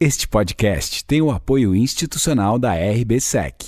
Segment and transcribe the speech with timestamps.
[0.00, 3.66] Este podcast tem o apoio institucional da RBSEC.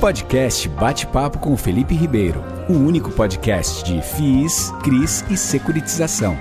[0.00, 2.40] Podcast Bate-Papo com Felipe Ribeiro,
[2.70, 6.36] o único podcast de FIIs, CRIs e securitização.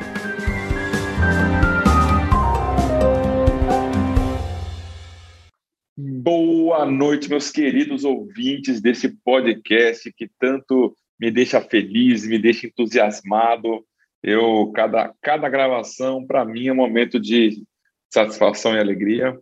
[5.98, 13.85] Boa noite, meus queridos ouvintes desse podcast que tanto me deixa feliz, me deixa entusiasmado.
[14.23, 17.63] Eu cada cada gravação para mim é um momento de
[18.11, 19.38] satisfação e alegria.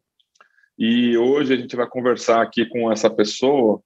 [0.77, 3.81] E hoje a gente vai conversar aqui com essa pessoa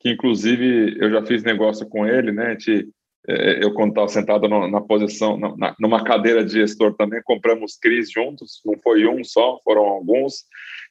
[0.00, 2.50] que inclusive eu já fiz negócio com ele, né?
[2.50, 2.88] gente,
[3.28, 8.10] é, eu quando estava sentado na posição, na, numa cadeira de gestor também, compramos CRIs
[8.10, 10.44] juntos, não foi um só, foram alguns,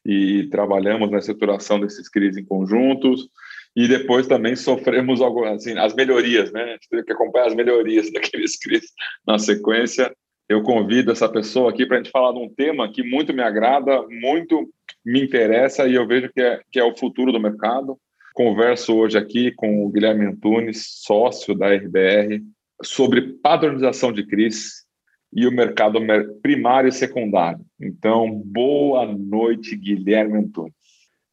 [0.05, 3.29] e trabalhamos na estruturação desses CRIs em conjuntos
[3.75, 6.63] e depois também sofremos assim, as melhorias, né?
[6.63, 8.85] A gente teve que acompanhar as melhorias daqueles CRIs
[9.27, 10.15] na sequência.
[10.47, 13.41] Eu convido essa pessoa aqui para a gente falar de um tema que muito me
[13.41, 14.69] agrada, muito
[15.03, 17.97] me interessa e eu vejo que é, que é o futuro do mercado.
[18.33, 22.43] Converso hoje aqui com o Guilherme Antunes, sócio da RBR,
[22.83, 24.85] sobre padronização de CRIs
[25.33, 25.99] e o mercado
[26.41, 27.65] primário e secundário.
[27.79, 30.84] Então, boa noite, Guilherme Antunes.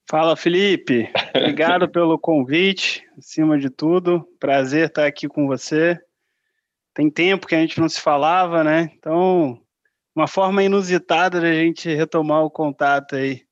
[0.09, 1.11] Fala, Felipe.
[1.35, 4.27] Obrigado pelo convite, acima de tudo.
[4.39, 5.99] Prazer estar aqui com você.
[6.95, 8.91] Tem tempo que a gente não se falava, né?
[8.99, 9.59] Então,
[10.15, 13.43] uma forma inusitada de a gente retomar o contato aí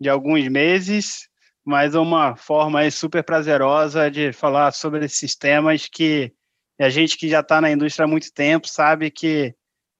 [0.00, 1.28] de alguns meses,
[1.64, 6.32] mas uma forma aí super prazerosa de falar sobre esses temas que
[6.78, 9.54] a gente que já está na indústria há muito tempo sabe que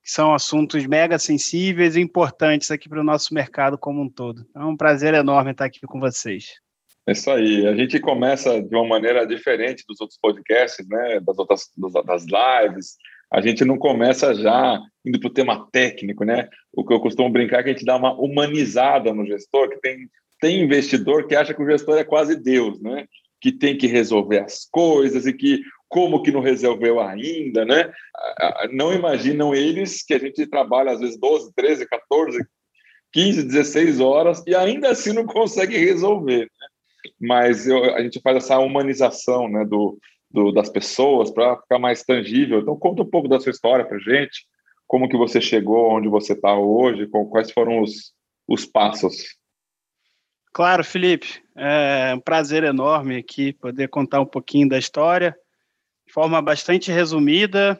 [0.06, 4.46] que são assuntos mega sensíveis e importantes aqui para o nosso mercado como um todo.
[4.48, 6.60] Então, é um prazer enorme estar aqui com vocês.
[7.08, 7.66] É isso aí.
[7.66, 11.18] A gente começa de uma maneira diferente dos outros podcasts, né?
[11.18, 11.64] Das outras
[12.06, 12.94] das lives.
[13.32, 16.48] A gente não começa já indo para o tema técnico, né?
[16.72, 19.80] O que eu costumo brincar é que a gente dá uma humanizada no gestor, que
[19.80, 20.08] tem,
[20.40, 23.06] tem investidor que acha que o gestor é quase Deus, né?
[23.40, 27.92] Que tem que resolver as coisas e que como que não resolveu ainda, né?
[28.72, 32.46] Não imaginam eles que a gente trabalha às vezes 12, 13, 14,
[33.12, 36.42] 15, 16 horas e ainda assim não consegue resolver.
[36.42, 36.68] Né?
[37.20, 39.98] Mas eu, a gente faz essa humanização né, do,
[40.30, 42.60] do das pessoas para ficar mais tangível.
[42.60, 44.46] Então conta um pouco da sua história para gente,
[44.86, 48.12] como que você chegou onde você está hoje, quais foram os,
[48.48, 49.36] os passos.
[50.52, 55.36] Claro, Felipe, é um prazer enorme aqui poder contar um pouquinho da história
[56.16, 57.78] forma bastante resumida,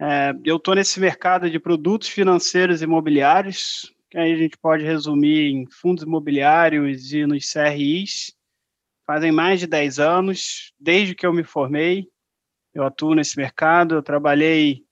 [0.00, 5.52] é, eu estou nesse mercado de produtos financeiros imobiliários, que aí a gente pode resumir
[5.52, 8.34] em fundos imobiliários e nos CRIs.
[9.06, 12.08] Fazem mais de 10 anos, desde que eu me formei,
[12.74, 13.94] eu atuo nesse mercado.
[13.94, 14.82] Eu trabalhei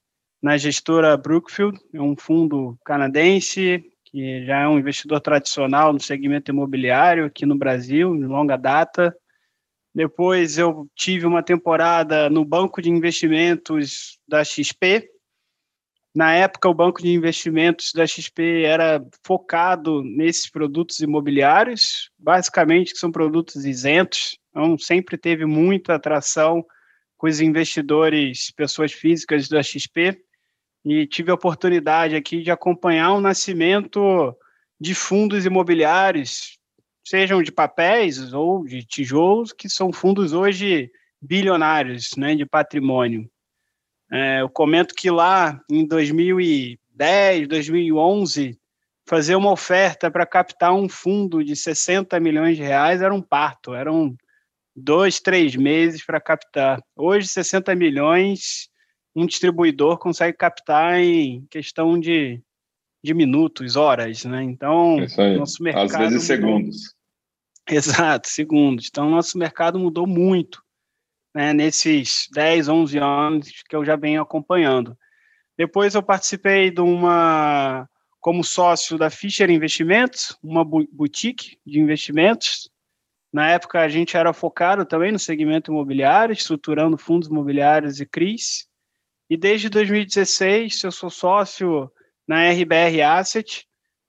[0.40, 6.52] na gestora Brookfield, é um fundo canadense que já é um investidor tradicional no segmento
[6.52, 9.12] imobiliário aqui no Brasil, de longa data.
[9.94, 15.10] Depois eu tive uma temporada no banco de investimentos da XP.
[16.14, 22.98] Na época, o banco de investimentos da XP era focado nesses produtos imobiliários, basicamente que
[22.98, 26.64] são produtos isentos, então sempre teve muita atração
[27.16, 30.20] com os investidores, pessoas físicas da XP,
[30.84, 34.34] e tive a oportunidade aqui de acompanhar o nascimento
[34.80, 36.59] de fundos imobiliários
[37.04, 40.90] sejam de papéis ou de tijolos, que são fundos hoje
[41.20, 43.30] bilionários né, de patrimônio.
[44.10, 48.58] É, eu comento que lá em 2010, 2011,
[49.06, 53.74] fazer uma oferta para captar um fundo de 60 milhões de reais era um parto,
[53.74, 54.16] eram
[54.74, 56.80] dois, três meses para captar.
[56.96, 58.68] Hoje, 60 milhões,
[59.14, 62.40] um distribuidor consegue captar em questão de
[63.02, 64.42] de minutos, horas, né?
[64.42, 64.96] Então,
[65.36, 65.84] nosso mercado.
[65.86, 66.20] Às vezes mudou...
[66.20, 66.94] segundos.
[67.68, 68.88] Exato, segundos.
[68.90, 70.62] Então, nosso mercado mudou muito
[71.34, 74.96] né, nesses 10, 11 anos que eu já venho acompanhando.
[75.56, 77.88] Depois, eu participei de uma,
[78.18, 82.70] como sócio da Fischer Investimentos, uma boutique de investimentos.
[83.32, 88.68] Na época, a gente era focado também no segmento imobiliário, estruturando fundos imobiliários e CRIs.
[89.28, 91.90] E desde 2016, eu sou sócio
[92.30, 93.66] na RBR Asset,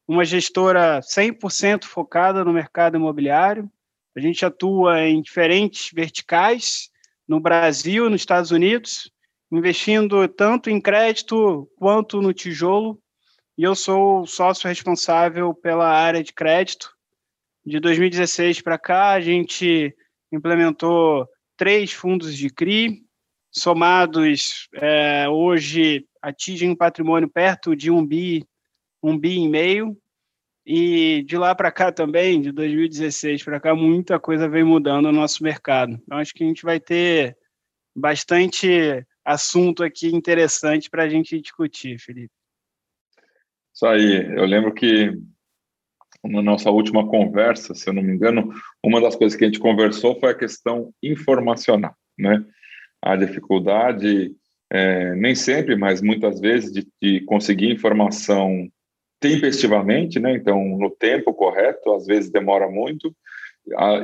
[0.07, 3.68] uma gestora 100% focada no mercado imobiliário.
[4.15, 6.91] A gente atua em diferentes verticais
[7.27, 9.12] no Brasil nos Estados Unidos,
[9.51, 13.01] investindo tanto em crédito quanto no tijolo.
[13.57, 16.95] E eu sou sócio responsável pela área de crédito.
[17.65, 19.95] De 2016 para cá, a gente
[20.31, 21.27] implementou
[21.57, 23.03] três fundos de CRI,
[23.51, 28.45] somados é, hoje atingem um patrimônio perto de um bi,
[29.03, 29.98] um bi e meio,
[30.65, 35.12] e de lá para cá também, de 2016 para cá, muita coisa vem mudando no
[35.12, 36.00] nosso mercado.
[36.03, 37.36] Então, acho que a gente vai ter
[37.95, 42.31] bastante assunto aqui interessante para a gente discutir, Felipe.
[43.74, 44.38] Isso aí.
[44.38, 45.12] Eu lembro que
[46.24, 49.59] na nossa última conversa, se eu não me engano, uma das coisas que a gente
[49.59, 52.45] conversou foi a questão informacional, né?
[53.01, 54.31] A dificuldade,
[54.69, 58.69] é, nem sempre, mas muitas vezes, de, de conseguir informação
[59.19, 60.33] tempestivamente, né?
[60.33, 63.15] Então, no tempo correto, às vezes demora muito,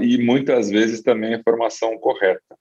[0.01, 2.55] e muitas vezes também a informação correta.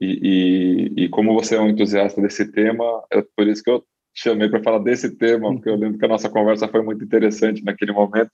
[0.00, 3.82] E, e, e, como você é um entusiasta desse tema, é por isso que eu
[4.12, 7.64] chamei para falar desse tema, porque eu lembro que a nossa conversa foi muito interessante
[7.64, 8.32] naquele momento.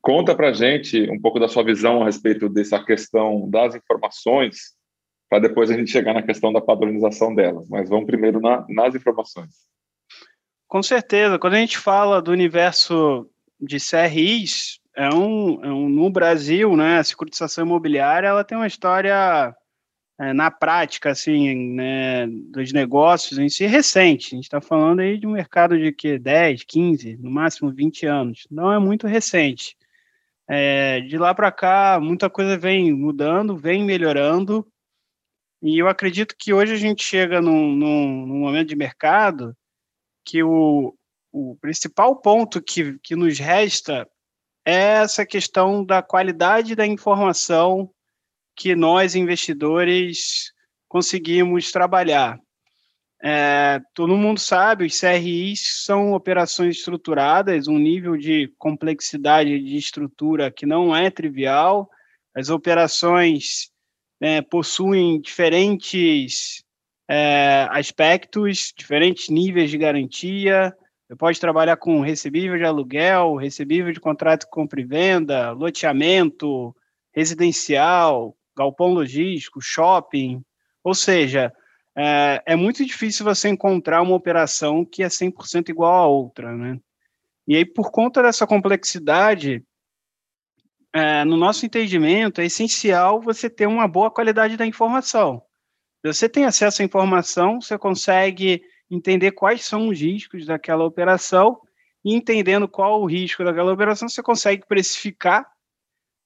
[0.00, 4.77] Conta para gente um pouco da sua visão a respeito dessa questão das informações,
[5.28, 7.68] para depois a gente chegar na questão da padronização delas.
[7.68, 9.50] Mas vamos primeiro na, nas informações.
[10.66, 11.38] Com certeza.
[11.38, 13.28] Quando a gente fala do universo
[13.60, 18.66] de CRIs, é um, é um no Brasil, né, a securitização imobiliária, ela tem uma
[18.66, 19.54] história
[20.18, 24.34] é, na prática, assim, né, dos negócios em si, recente.
[24.34, 28.06] A gente está falando aí de um mercado de que 10, 15, no máximo 20
[28.06, 28.46] anos.
[28.50, 29.76] Não é muito recente.
[30.48, 34.66] É, de lá para cá, muita coisa vem mudando, vem melhorando.
[35.60, 39.56] E eu acredito que hoje a gente chega num, num, num momento de mercado
[40.24, 40.94] que o,
[41.32, 44.08] o principal ponto que, que nos resta
[44.64, 47.90] é essa questão da qualidade da informação
[48.54, 50.52] que nós, investidores,
[50.88, 52.38] conseguimos trabalhar.
[53.20, 60.52] É, todo mundo sabe, os CRIs são operações estruturadas, um nível de complexidade de estrutura
[60.52, 61.90] que não é trivial.
[62.34, 63.72] As operações
[64.20, 66.62] é, possuem diferentes
[67.08, 70.74] é, aspectos, diferentes níveis de garantia.
[71.06, 76.74] Você pode trabalhar com recebível de aluguel, recebível de contrato de compra e venda, loteamento,
[77.14, 80.42] residencial, galpão logístico, shopping.
[80.84, 81.52] Ou seja,
[81.96, 86.54] é, é muito difícil você encontrar uma operação que é 100% igual à outra.
[86.54, 86.78] Né?
[87.46, 89.64] E aí, por conta dessa complexidade,
[90.94, 95.42] é, no nosso entendimento, é essencial você ter uma boa qualidade da informação.
[96.04, 101.60] Você tem acesso à informação, você consegue entender quais são os riscos daquela operação,
[102.04, 105.46] e entendendo qual o risco daquela operação, você consegue precificar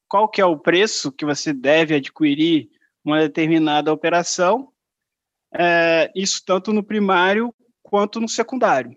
[0.09, 2.69] qual que é o preço que você deve adquirir
[3.05, 4.71] uma determinada operação,
[5.55, 8.97] é, isso tanto no primário quanto no secundário.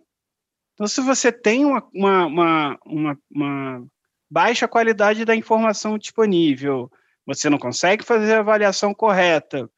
[0.74, 3.88] Então, se você tem uma, uma, uma, uma, uma
[4.36, 6.92] baixa qualidade da informação disponível,
[7.26, 9.70] você não consegue fazer a avaliação correta,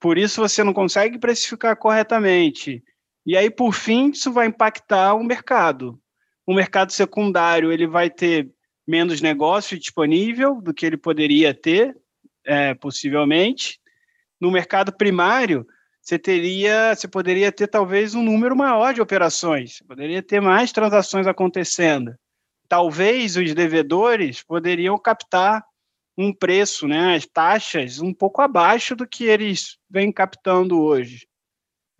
[0.00, 2.82] por isso você não consegue precificar corretamente.
[3.26, 6.00] E aí, por fim, isso vai impactar o mercado.
[6.46, 8.50] O mercado secundário ele vai ter
[8.88, 11.94] menos negócio disponível do que ele poderia ter,
[12.46, 13.78] é, possivelmente.
[14.40, 15.66] No mercado primário,
[16.00, 21.26] você teria, você poderia ter talvez um número maior de operações, poderia ter mais transações
[21.26, 22.16] acontecendo.
[22.68, 25.64] Talvez os devedores poderiam captar
[26.18, 31.26] um preço, né, as taxas um pouco abaixo do que eles vêm captando hoje.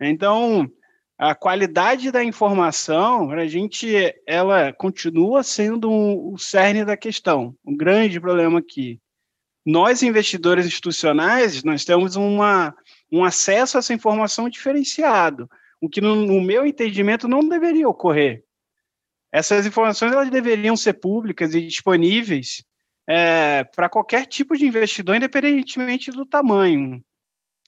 [0.01, 0.69] Então,
[1.17, 7.55] a qualidade da informação, a gente, ela continua sendo um, o cerne da questão.
[7.65, 8.99] Um grande problema aqui.
[9.65, 12.73] Nós, investidores institucionais, nós temos uma,
[13.11, 15.49] um acesso a essa informação diferenciado,
[15.81, 18.43] o que, no, no meu entendimento, não deveria ocorrer.
[19.37, 22.63] Essas informações elas deveriam ser públicas e disponíveis
[23.07, 27.03] é, para qualquer tipo de investidor, independentemente do tamanho.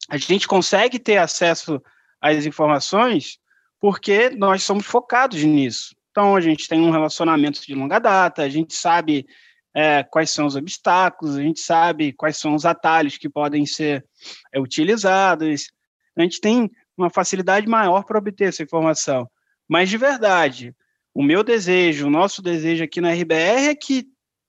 [0.10, 1.80] A gente consegue ter acesso
[2.20, 3.38] às informações
[3.80, 5.96] porque nós somos focados nisso.
[6.10, 9.28] Então, a gente tem um relacionamento de longa data, a gente sabe
[9.72, 14.04] é, quais são os obstáculos, a gente sabe quais são os atalhos que podem ser
[14.52, 15.72] é, utilizados,
[16.18, 19.30] a gente tem uma facilidade maior para obter essa informação.
[19.68, 20.76] Mas, de verdade,
[21.20, 24.08] o meu desejo, o nosso desejo aqui na RBR é que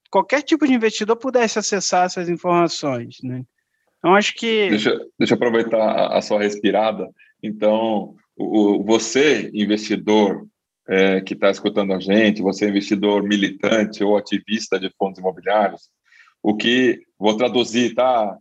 [0.08, 3.16] qualquer tipo de investidor pudesse acessar essas informações.
[3.24, 3.42] Né?
[3.98, 4.70] Então, acho que.
[4.70, 7.10] Deixa, deixa eu aproveitar a, a sua respirada.
[7.42, 10.46] Então, o, você, investidor
[10.88, 15.90] é, que está escutando a gente, você, investidor militante ou ativista de fundos imobiliários,
[16.40, 17.00] o que.
[17.18, 18.38] Vou traduzir, tá,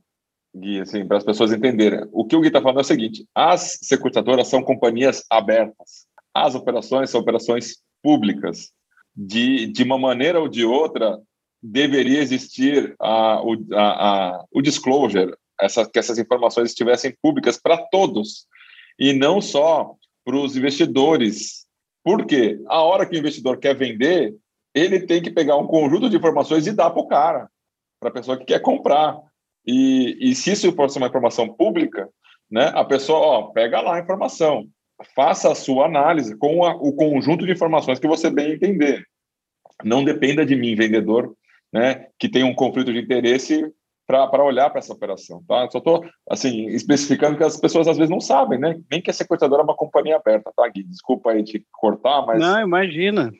[0.55, 2.07] Gui, assim, para as pessoas entenderem.
[2.12, 6.53] O que o Gui está falando é o seguinte: as securitadoras são companhias abertas, as
[6.53, 8.71] operações são operações públicas.
[9.15, 11.19] De, de uma maneira ou de outra,
[11.61, 17.77] deveria existir a, o, a, a, o disclosure, essa, que essas informações estivessem públicas para
[17.77, 18.47] todos
[18.97, 21.65] e não só para os investidores.
[22.03, 22.59] Por quê?
[22.67, 24.35] A hora que o investidor quer vender,
[24.73, 27.49] ele tem que pegar um conjunto de informações e dar para o cara,
[27.99, 29.17] para a pessoa que quer comprar.
[29.65, 32.09] E, e se isso for uma informação pública,
[32.49, 34.67] né, a pessoa ó, pega lá a informação,
[35.15, 39.05] faça a sua análise com a, o conjunto de informações que você bem entender.
[39.83, 41.33] Não dependa de mim, vendedor,
[41.71, 43.63] né, que tem um conflito de interesse
[44.05, 45.43] para olhar para essa operação.
[45.47, 45.69] Tá?
[45.69, 48.79] Só estou assim, especificando que as pessoas às vezes não sabem, né?
[48.89, 50.83] Nem que a sequestradora é uma companhia aberta, tá, Gui?
[50.83, 52.39] Desculpa aí te cortar, mas.
[52.39, 53.31] Não, imagina.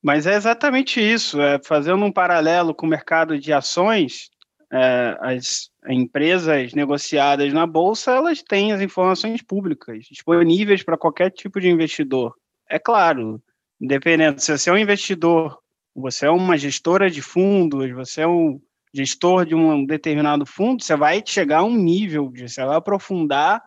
[0.00, 1.40] Mas é exatamente isso.
[1.40, 4.30] É, fazendo um paralelo com o mercado de ações,
[4.72, 11.60] é, as empresas negociadas na bolsa elas têm as informações públicas disponíveis para qualquer tipo
[11.60, 12.34] de investidor.
[12.68, 13.42] É claro,
[13.78, 15.58] independente se você é um investidor,
[15.94, 18.58] você é uma gestora de fundos, você é um
[18.94, 23.62] gestor de um determinado fundo, você vai chegar a um nível, você vai aprofundar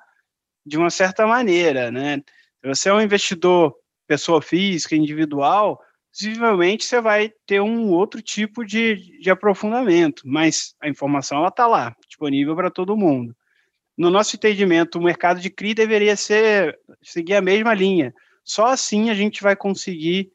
[0.65, 2.17] de uma certa maneira, né?
[2.61, 3.75] Se você é um investidor,
[4.07, 5.79] pessoa física, individual,
[6.15, 11.67] possivelmente você vai ter um outro tipo de, de aprofundamento, mas a informação ela está
[11.67, 13.35] lá, disponível para todo mundo.
[13.97, 18.13] No nosso entendimento, o mercado de CRI deveria ser seguir a mesma linha.
[18.43, 20.31] Só assim a gente vai conseguir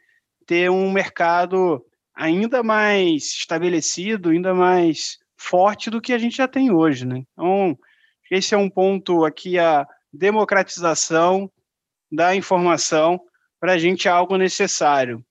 [0.46, 1.82] ter um mercado
[2.14, 7.22] ainda mais estabelecido, ainda mais forte do que a gente já tem hoje, né?
[7.32, 7.78] Então,
[8.30, 11.50] esse é um ponto aqui, a democratização
[12.12, 13.20] da informação
[13.58, 15.24] para a gente é algo necessário.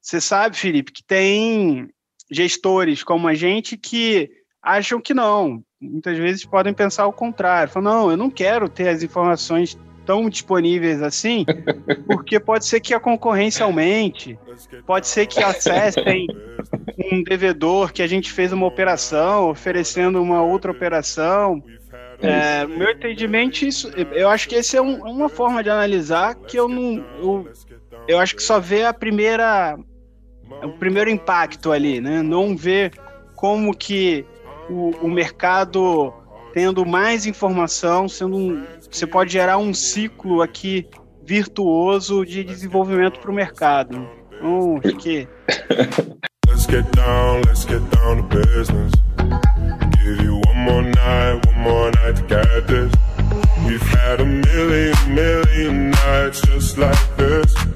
[0.00, 1.88] Você sabe, Felipe, que tem
[2.30, 4.30] gestores como a gente que
[4.62, 5.62] acham que não.
[5.80, 7.72] Muitas vezes podem pensar o contrário.
[7.72, 9.78] Falam, não, eu não quero ter as informações
[10.08, 11.44] tão disponíveis assim,
[12.08, 14.38] porque pode ser que a concorrência aumente,
[14.86, 16.26] pode ser que acessem
[17.12, 21.62] um devedor que a gente fez uma operação, oferecendo uma outra operação.
[22.22, 26.58] É, meu entendimento, isso, eu acho que esse é um, uma forma de analisar que
[26.58, 27.04] eu não.
[27.20, 27.52] Eu,
[28.08, 29.78] eu acho que só vê a primeira.
[30.62, 32.22] O primeiro impacto ali, né?
[32.22, 32.90] Não vê
[33.36, 34.24] como que
[34.70, 36.12] o, o mercado
[36.54, 40.88] tendo mais informação, sendo um, você pode gerar um ciclo aqui
[41.22, 44.08] virtuoso de desenvolvimento para o mercado.
[44.32, 45.28] Então, acho que.
[46.48, 48.92] let's get down, let's get down to business.
[50.02, 53.07] Give you one more night, one more night to get this.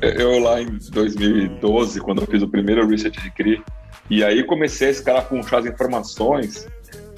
[0.01, 3.63] Eu lá em 2012, quando eu fiz o primeiro research de CRI,
[4.11, 6.69] e aí comecei a escarafunchar as informações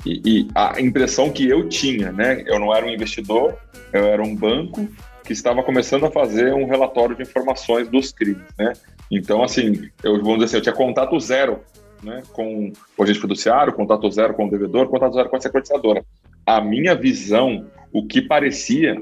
[0.04, 2.42] e, e, a impressão que eu tinha, né?
[2.46, 3.56] Eu não era um investidor,
[3.92, 4.86] eu era um banco
[5.24, 8.74] que estava começando a fazer um relatório de informações dos crimes, né?
[9.10, 11.60] Então, assim, eu vamos dizer assim, eu tinha contato zero,
[12.02, 16.04] né, com o agente fiduciário, contato zero com o devedor, contato zero com a securitizadora.
[16.46, 19.00] A minha visão, o que parecia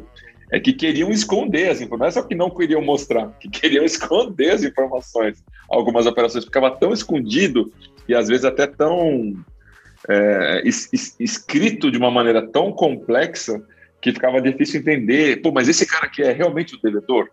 [0.52, 3.82] é que queriam esconder as informações, não é só que não queriam mostrar, que queriam
[3.86, 5.42] esconder as informações.
[5.68, 7.72] Algumas operações ficava tão escondido
[8.06, 9.34] e às vezes até tão
[10.08, 13.62] é, es, es, escrito de uma maneira tão complexa
[14.00, 15.40] que ficava difícil entender.
[15.40, 17.30] Pô, mas esse cara aqui é realmente o devedor?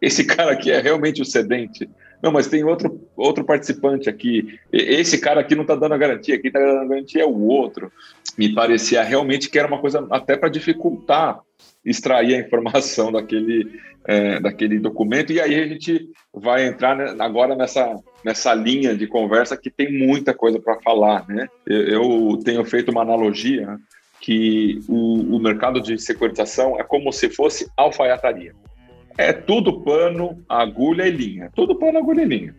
[0.00, 1.90] Esse cara aqui é realmente o cedente?
[2.22, 4.58] Não, mas tem outro, outro participante aqui.
[4.72, 7.40] Esse cara aqui não está dando a garantia, quem está dando a garantia é o
[7.40, 7.90] outro.
[8.36, 11.40] Me parecia realmente que era uma coisa até para dificultar
[11.84, 15.32] extrair a informação daquele, é, daquele documento.
[15.32, 19.92] E aí a gente vai entrar né, agora nessa, nessa linha de conversa que tem
[19.92, 21.26] muita coisa para falar.
[21.28, 21.48] Né?
[21.66, 23.78] Eu tenho feito uma analogia
[24.20, 28.54] que o, o mercado de securitização é como se fosse alfaiataria.
[29.20, 31.50] É tudo pano, agulha e linha.
[31.54, 32.56] Tudo pano, agulha e linha.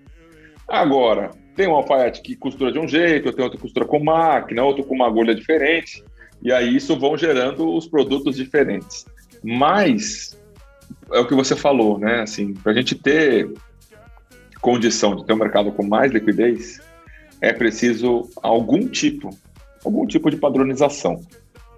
[0.67, 4.63] Agora, tem um alfaiate que costura de um jeito, tem outro que costura com máquina,
[4.63, 6.03] outro com uma agulha diferente,
[6.39, 9.07] e aí isso vão gerando os produtos diferentes.
[9.43, 10.39] Mas
[11.11, 12.21] é o que você falou, né?
[12.21, 13.51] Assim, para a gente ter
[14.61, 16.79] condição de ter um mercado com mais liquidez,
[17.41, 19.31] é preciso algum tipo,
[19.83, 21.19] algum tipo de padronização.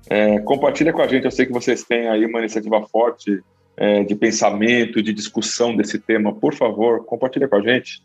[0.10, 3.42] É, compartilha com a gente, eu sei que vocês têm aí uma iniciativa forte
[3.76, 8.04] é, de pensamento, de discussão desse tema, por favor, compartilha com a gente.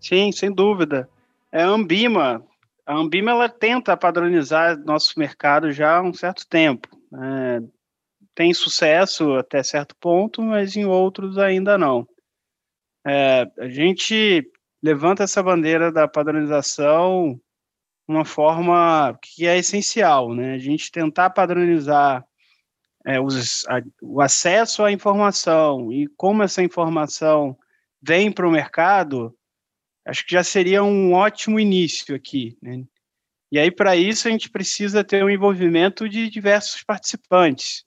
[0.00, 1.08] Sim, sem dúvida.
[1.50, 2.44] É a Ambima.
[2.86, 6.88] A Ambima ela tenta padronizar nosso mercado já há um certo tempo.
[7.14, 7.62] É,
[8.34, 12.06] tem sucesso até certo ponto, mas em outros ainda não.
[13.06, 14.50] É, a gente
[14.82, 17.40] levanta essa bandeira da padronização
[18.06, 20.54] uma forma que é essencial, né?
[20.54, 22.24] A gente tentar padronizar
[23.06, 27.56] é, os, a, o acesso à informação e como essa informação
[28.02, 29.36] vem para o mercado,
[30.06, 32.56] acho que já seria um ótimo início aqui.
[32.62, 32.84] Né?
[33.52, 37.84] E aí, para isso, a gente precisa ter um envolvimento de diversos participantes.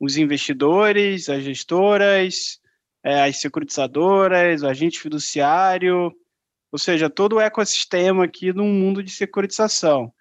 [0.00, 2.60] os investidores, as gestoras,
[3.04, 6.12] é, as securitizadoras, o agente fiduciário,
[6.72, 10.12] ou seja, todo o ecossistema aqui no mundo de securitização.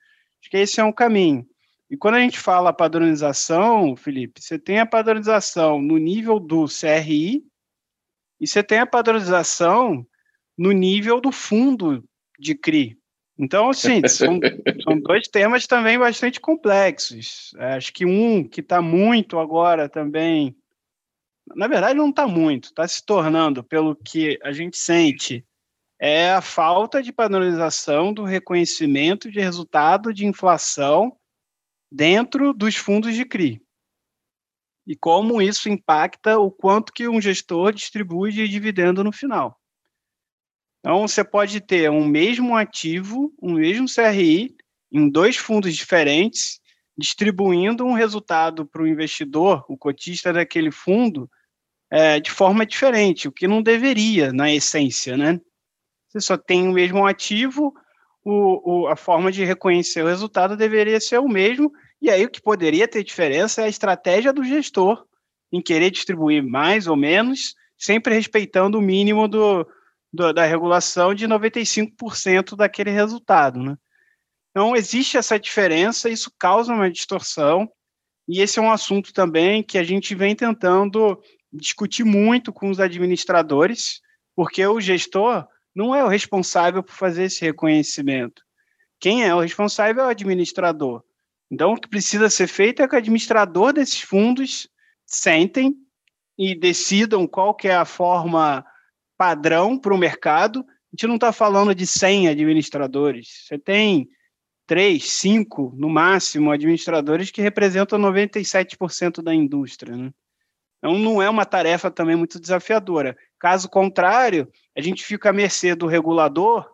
[0.42, 1.48] Acho que esse é um caminho.
[1.92, 7.44] E quando a gente fala padronização, Felipe, você tem a padronização no nível do CRI
[8.40, 10.08] e você tem a padronização
[10.58, 12.02] no nível do fundo
[12.40, 12.98] de CRI.
[13.38, 14.40] Então, assim, são,
[14.86, 17.54] são dois temas também bastante complexos.
[17.58, 20.56] É, acho que um que está muito agora também,
[21.54, 25.46] na verdade não está muito, está se tornando, pelo que a gente sente,
[26.00, 31.18] é a falta de padronização do reconhecimento de resultado de inflação
[31.92, 33.62] dentro dos fundos de CRI.
[34.88, 39.60] E como isso impacta o quanto que um gestor distribui de dividendo no final.
[40.80, 44.56] Então, você pode ter um mesmo ativo, um mesmo CRI,
[44.92, 46.60] em dois fundos diferentes,
[46.98, 51.30] distribuindo um resultado para o investidor, o cotista daquele fundo,
[51.90, 55.40] é, de forma diferente, o que não deveria, na essência, né?
[56.08, 57.74] Você só tem o mesmo ativo,
[58.24, 62.30] o, o, a forma de reconhecer o resultado deveria ser o mesmo, e aí o
[62.30, 65.06] que poderia ter diferença é a estratégia do gestor
[65.52, 69.68] em querer distribuir mais ou menos, sempre respeitando o mínimo do,
[70.12, 73.62] do, da regulação de 95% daquele resultado.
[73.62, 73.76] Né?
[74.52, 77.70] Então, existe essa diferença, isso causa uma distorção,
[78.28, 81.20] e esse é um assunto também que a gente vem tentando
[81.52, 84.00] discutir muito com os administradores,
[84.36, 88.42] porque o gestor não é o responsável por fazer esse reconhecimento.
[89.00, 91.04] Quem é o responsável é o administrador.
[91.50, 94.70] Então, o que precisa ser feito é que o administrador desses fundos
[95.06, 95.76] sentem
[96.38, 98.66] e decidam qual que é a forma
[99.18, 100.60] padrão para o mercado.
[100.60, 103.46] A gente não está falando de 100 administradores.
[103.46, 104.08] Você tem
[104.66, 109.98] três, cinco, no máximo, administradores que representam 97% da indústria.
[109.98, 110.12] Né?
[110.82, 113.16] Então, não é uma tarefa também muito desafiadora.
[113.40, 116.68] Caso contrário, a gente fica à mercê do regulador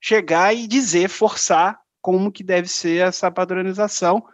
[0.00, 4.24] chegar e dizer, forçar como que deve ser essa padronização,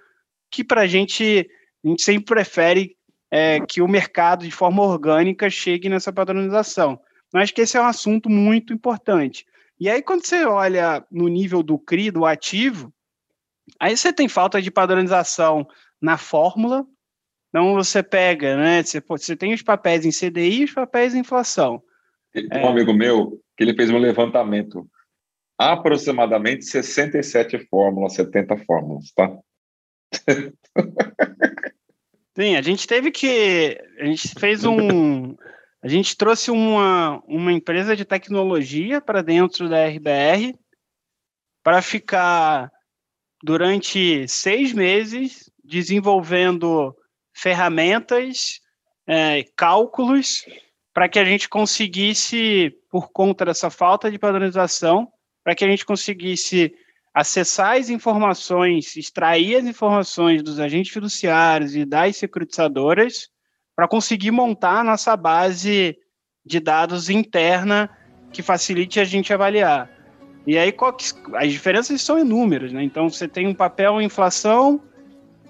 [0.50, 1.50] que para a gente,
[1.84, 2.96] a gente sempre prefere
[3.30, 6.98] é, que o mercado, de forma orgânica, chegue nessa padronização.
[7.32, 9.44] Eu acho que esse é um assunto muito importante.
[9.78, 12.92] E aí, quando você olha no nível do CRI, do ativo,
[13.78, 15.68] aí você tem falta de padronização
[16.00, 16.86] na fórmula.
[17.48, 18.82] Então, você pega, né?
[18.82, 21.82] Você, você tem os papéis em CDI e os papéis em inflação.
[22.32, 22.68] Tem um é...
[22.68, 24.88] amigo meu que ele fez um levantamento.
[25.58, 29.36] Aproximadamente 67 fórmulas, 70 fórmulas, tá?
[32.38, 33.76] Sim, a gente teve que.
[33.98, 35.34] A gente fez um.
[35.82, 40.54] A gente trouxe uma, uma empresa de tecnologia para dentro da RBR
[41.64, 42.70] para ficar
[43.42, 46.96] durante seis meses desenvolvendo
[47.38, 48.60] ferramentas,
[49.06, 50.44] é, cálculos,
[50.92, 55.08] para que a gente conseguisse, por conta dessa falta de padronização,
[55.44, 56.74] para que a gente conseguisse
[57.14, 63.28] acessar as informações, extrair as informações dos agentes fiduciários e das securitizadoras
[63.76, 65.96] para conseguir montar a nossa base
[66.44, 67.88] de dados interna
[68.32, 69.88] que facilite a gente avaliar.
[70.44, 70.86] E aí que,
[71.34, 72.82] as diferenças são inúmeras, né?
[72.82, 74.82] Então você tem um papel inflação,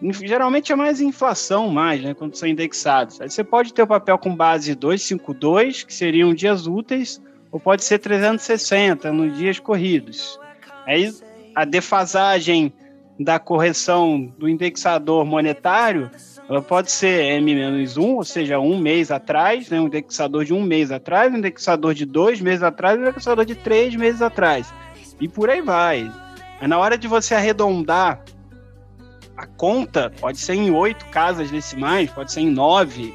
[0.00, 3.20] geralmente é mais inflação mais, né, quando são indexados.
[3.20, 7.84] Aí você pode ter o papel com base 252, que seriam dias úteis, ou pode
[7.84, 10.38] ser 360 nos dias corridos.
[10.86, 11.12] Aí
[11.54, 12.72] a defasagem
[13.18, 16.10] da correção do indexador monetário
[16.48, 20.90] ela pode ser M-1, ou seja, um mês atrás, né, um indexador de um mês
[20.90, 24.72] atrás, um indexador de dois meses atrás, um indexador de três meses atrás.
[25.20, 26.10] E por aí vai.
[26.62, 28.22] Na hora de você arredondar
[29.38, 33.14] a conta, pode ser em oito casas decimais, pode ser em nove,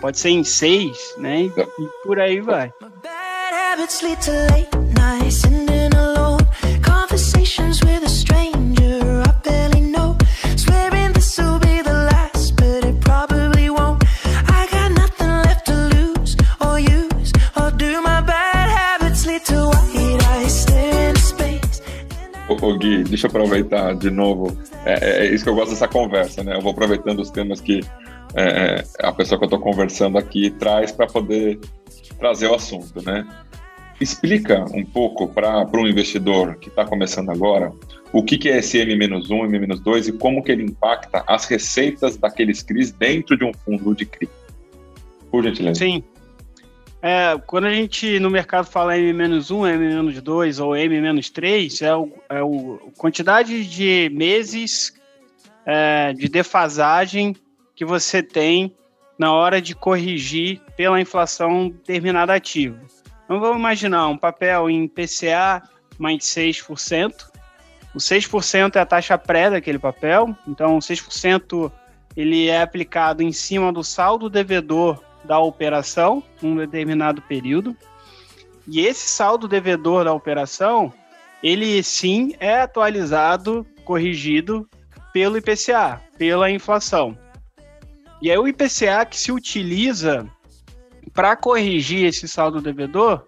[0.00, 1.42] pode ser em seis, né?
[1.42, 1.52] E,
[2.02, 2.72] por aí vai.
[22.60, 24.56] Ô, Gui, deixa eu aproveitar de novo.
[24.84, 26.56] É, é, é, isso que eu gosto dessa conversa, né?
[26.56, 27.80] Eu vou aproveitando os temas que
[28.34, 31.58] é, é a pessoa que eu estou conversando aqui traz para poder
[32.18, 33.26] trazer o assunto, né?
[33.98, 37.72] Explica um pouco para um investidor que está começando agora
[38.12, 42.62] o que, que é esse M-1, M-2 e como que ele impacta as receitas daqueles
[42.62, 44.28] CRIs dentro de um fundo de CRI.
[45.30, 45.78] Por gentileza.
[45.78, 46.02] Sim.
[47.02, 52.92] É, quando a gente no mercado fala M-1, M-2 ou M-3, é, o, é o
[52.98, 54.92] quantidade de meses
[55.64, 57.34] é, de defasagem
[57.74, 58.76] que você tem
[59.18, 62.78] na hora de corrigir pela inflação determinado ativo.
[63.24, 65.62] Então vamos imaginar um papel em PCA
[65.98, 67.30] mais 6%.
[67.94, 71.72] O 6% é a taxa pré daquele papel, então 6%
[72.16, 77.76] ele é aplicado em cima do saldo devedor da operação, num determinado período.
[78.66, 80.92] E esse saldo devedor da operação,
[81.42, 84.68] ele sim é atualizado, corrigido
[85.12, 87.16] pelo IPCA, pela inflação.
[88.22, 90.28] E aí o IPCA que se utiliza
[91.12, 93.26] para corrigir esse saldo devedor,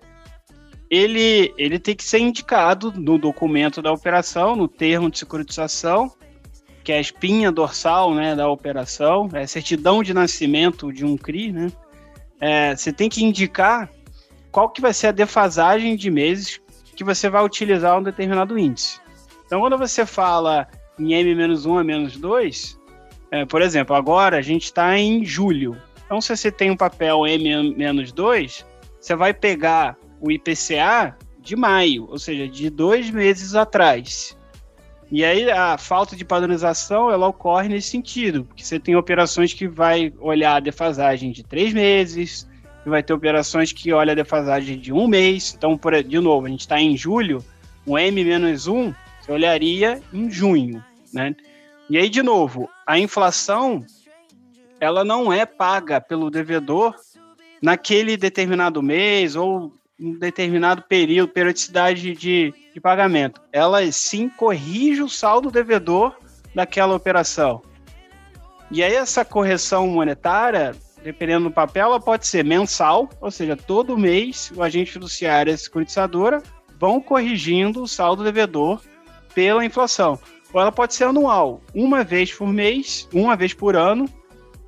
[0.90, 6.12] ele, ele tem que ser indicado no documento da operação, no termo de securitização,
[6.84, 11.16] que é a espinha dorsal né, da operação, é a certidão de nascimento de um
[11.16, 11.72] CRI, né?
[12.42, 13.88] É, você tem que indicar
[14.50, 16.60] qual que vai ser a defasagem de meses
[16.96, 19.00] que você vai utilizar um determinado índice.
[19.46, 20.66] Então, quando você fala
[20.98, 22.78] em M-1 a menos 2,
[23.30, 25.80] é, por exemplo, agora a gente está em julho.
[26.04, 28.64] Então, se você tem um papel M-2,
[29.00, 34.36] você vai pegar o IPCA de maio, ou seja, de dois meses atrás.
[35.12, 39.68] E aí a falta de padronização ela ocorre nesse sentido, porque você tem operações que
[39.68, 42.48] vai olhar a defasagem de três meses,
[42.86, 45.54] vai ter operações que olha a defasagem de um mês.
[45.54, 47.44] Então, por, de novo, a gente está em julho,
[47.84, 51.36] o M-1 você olharia em junho, né?
[51.90, 53.84] E aí, de novo, a inflação
[54.80, 56.96] ela não é paga pelo devedor
[57.60, 63.40] naquele determinado mês ou um determinado período, periodicidade de, de pagamento.
[63.52, 66.16] Ela sim corrige o saldo devedor
[66.54, 67.62] daquela operação.
[68.70, 73.98] E aí essa correção monetária, dependendo do papel, ela pode ser mensal, ou seja, todo
[73.98, 76.42] mês o agente fiduciário e a securitizadora
[76.80, 78.80] vão corrigindo o saldo devedor
[79.34, 80.18] pela inflação.
[80.52, 84.06] Ou ela pode ser anual, uma vez por mês, uma vez por ano,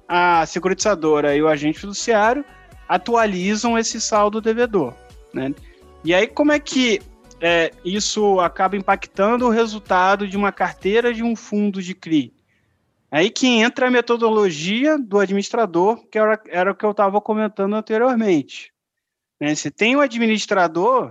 [0.09, 2.45] a securitizadora e o agente fiduciário
[2.89, 4.95] atualizam esse saldo devedor.
[5.35, 5.55] Né?
[6.05, 7.01] E aí, como é que
[7.41, 12.33] é, isso acaba impactando o resultado de uma carteira de um fundo de CRI?
[13.11, 17.75] Aí que entra a metodologia do administrador, que era, era o que eu estava comentando
[17.77, 18.73] anteriormente.
[19.41, 19.55] Né?
[19.55, 21.11] Você tem um administrador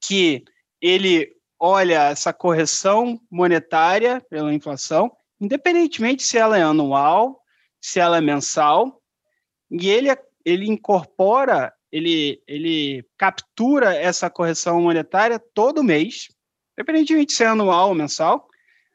[0.00, 0.44] que
[0.80, 7.42] ele olha essa correção monetária pela inflação, independentemente se ela é anual,
[7.80, 9.00] se ela é mensal,
[9.70, 10.08] e ele,
[10.44, 16.28] ele incorpora, ele, ele captura essa correção monetária todo mês,
[16.76, 18.48] independentemente se é anual ou mensal,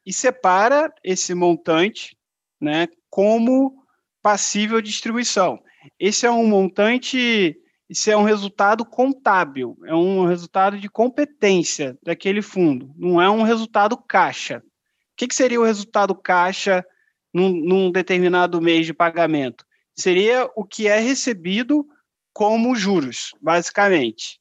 [0.06, 2.18] e separa esse montante
[2.60, 3.84] né, como
[4.22, 5.60] passível de distribuição.
[6.00, 7.58] Esse é um montante,
[7.90, 13.44] isso é um resultado contábil, é um resultado de competência daquele fundo, não é um
[13.44, 14.60] resultado caixa.
[14.60, 14.62] O
[15.18, 16.86] que, que seria o resultado caixa
[17.34, 19.66] num, num determinado mês de pagamento?
[19.96, 21.86] Seria o que é recebido
[22.34, 24.40] como juros, basicamente.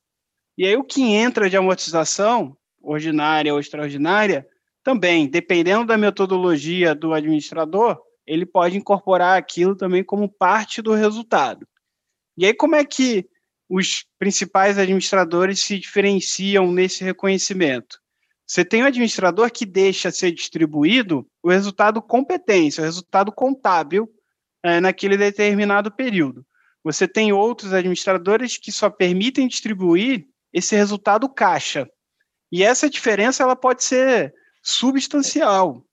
[0.57, 4.47] E aí o que entra de amortização, ordinária ou extraordinária,
[4.83, 11.67] também, dependendo da metodologia do administrador, ele pode incorporar aquilo também como parte do resultado.
[12.37, 13.29] E aí, como é que
[13.69, 17.99] os principais administradores se diferenciam nesse reconhecimento?
[18.47, 24.09] Você tem um administrador que deixa ser distribuído o resultado competência, o resultado contábil
[24.63, 26.45] é, naquele determinado período.
[26.83, 31.89] Você tem outros administradores que só permitem distribuir esse resultado caixa.
[32.51, 35.85] E essa diferença ela pode ser substancial.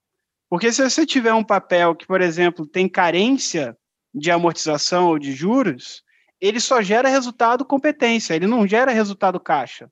[0.50, 3.78] Porque se você tiver um papel que, por exemplo, tem carência
[4.13, 6.04] de amortização ou de juros,
[6.39, 9.91] ele só gera resultado competência, ele não gera resultado caixa.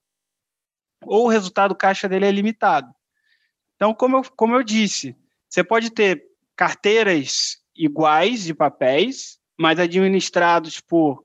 [1.04, 2.94] Ou o resultado caixa dele é limitado.
[3.76, 5.16] Então, como eu, como eu disse,
[5.50, 6.24] você pode ter
[6.56, 11.24] carteiras iguais de papéis, mas administrados por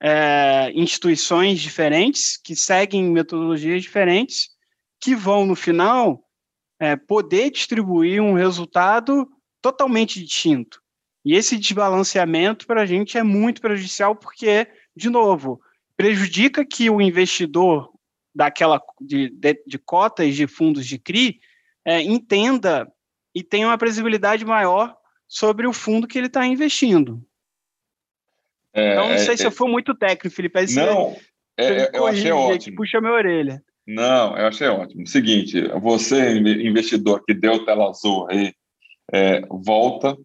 [0.00, 4.50] é, instituições diferentes, que seguem metodologias diferentes,
[5.00, 6.24] que vão, no final,
[6.78, 9.28] é, poder distribuir um resultado
[9.60, 10.82] totalmente distinto.
[11.24, 15.60] E esse desbalanceamento para a gente é muito prejudicial porque, de novo,
[15.96, 17.92] prejudica que o investidor
[18.34, 21.38] daquela de, de, de cotas de fundos de CRI
[21.84, 22.90] é, entenda
[23.34, 24.96] e tenha uma previsibilidade maior
[25.28, 27.24] sobre o fundo que ele está investindo.
[28.74, 30.58] É, então, não sei é, se eu fui muito técnico, Felipe.
[30.58, 31.20] Aí não, você,
[31.58, 32.76] é, você eu achei ótimo.
[32.76, 33.62] Puxa minha orelha.
[33.86, 35.06] Não, eu achei ótimo.
[35.06, 38.54] Seguinte, você, investidor que deu tela azul aí,
[39.12, 40.16] é, volta,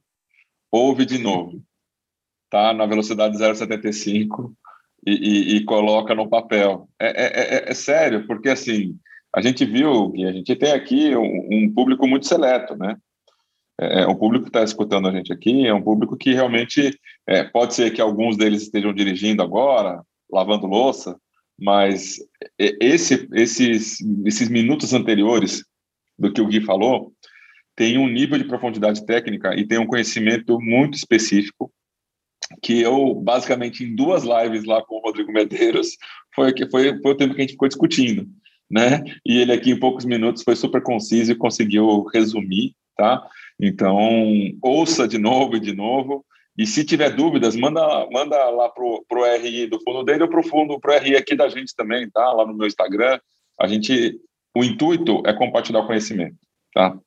[0.71, 1.61] ouve de novo,
[2.49, 2.73] tá?
[2.73, 4.53] Na velocidade 0,75
[5.05, 6.87] e, e, e, coloca no papel.
[6.99, 8.97] É, é, é, é, sério, porque assim,
[9.35, 12.95] a gente viu que a gente tem aqui um, um público muito seleto, né?
[13.79, 17.43] É, o público que está escutando a gente aqui é um público que realmente é,
[17.43, 21.15] pode ser que alguns deles estejam dirigindo agora, lavando louça,
[21.59, 22.17] mas
[22.57, 25.63] esse, esses, esses minutos anteriores
[26.17, 27.13] do que o Gui falou
[27.75, 31.71] tem um nível de profundidade técnica e tem um conhecimento muito específico
[32.61, 35.89] que eu, basicamente, em duas lives lá com o Rodrigo Medeiros,
[36.33, 38.27] foi, foi, foi o tempo que a gente ficou discutindo,
[38.69, 39.03] né?
[39.25, 43.27] E ele aqui, em poucos minutos, foi super conciso e conseguiu resumir, tá?
[43.59, 43.97] Então,
[44.61, 46.25] ouça de novo e de novo.
[46.57, 50.47] E se tiver dúvidas, manda, manda lá pro, pro RI do fundo dele ou pro
[50.47, 52.31] fundo, pro RI aqui da gente também, tá?
[52.33, 53.19] Lá no meu Instagram.
[53.59, 54.19] A gente,
[54.55, 56.35] o intuito é compartilhar o conhecimento,
[56.73, 56.97] tá?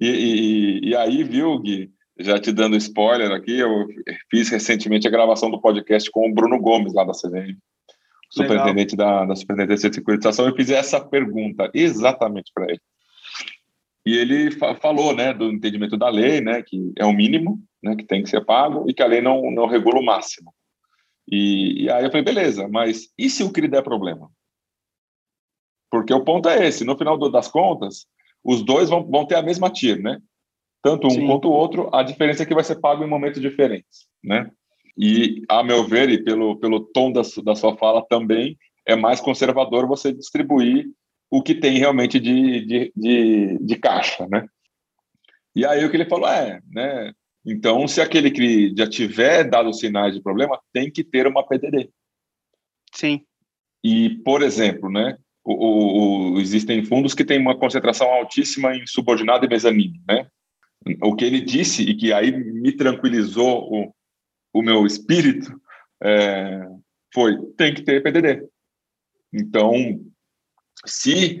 [0.00, 3.86] E, e, e aí, viu, Gui, já te dando spoiler aqui, eu
[4.30, 7.56] fiz recentemente a gravação do podcast com o Bruno Gomes, lá da CVM,
[8.30, 12.80] superintendente da, da Superintendência de Securitização, eu fiz essa pergunta exatamente para ele.
[14.06, 17.94] E ele fa falou, né, do entendimento da lei, né, que é o mínimo, né,
[17.96, 20.52] que tem que ser pago e que a lei não, não regula o máximo.
[21.30, 24.30] E, e aí eu falei, beleza, mas e se o CRI der problema?
[25.90, 28.06] Porque o ponto é esse, no final das contas,
[28.42, 30.20] os dois vão, vão ter a mesma TIR, né?
[30.82, 31.26] Tanto um Sim.
[31.26, 34.50] quanto o outro, a diferença é que vai ser pago em momentos diferentes, né?
[34.96, 39.20] E, a meu ver, e pelo, pelo tom da, da sua fala também, é mais
[39.20, 40.86] conservador você distribuir
[41.30, 44.46] o que tem realmente de, de, de, de caixa, né?
[45.54, 47.12] E aí o que ele falou é, né?
[47.44, 51.90] Então, se aquele que já tiver dado sinais de problema, tem que ter uma PDD.
[52.92, 53.24] Sim.
[53.82, 55.16] E, por exemplo, né?
[55.42, 60.26] O, o, existem fundos que têm uma concentração altíssima em subordinado e mezanino, né?
[61.02, 63.94] O que ele disse e que aí me tranquilizou o,
[64.52, 65.50] o meu espírito
[66.02, 66.66] é,
[67.12, 68.46] foi tem que ter PDD.
[69.32, 69.72] Então,
[70.86, 71.40] se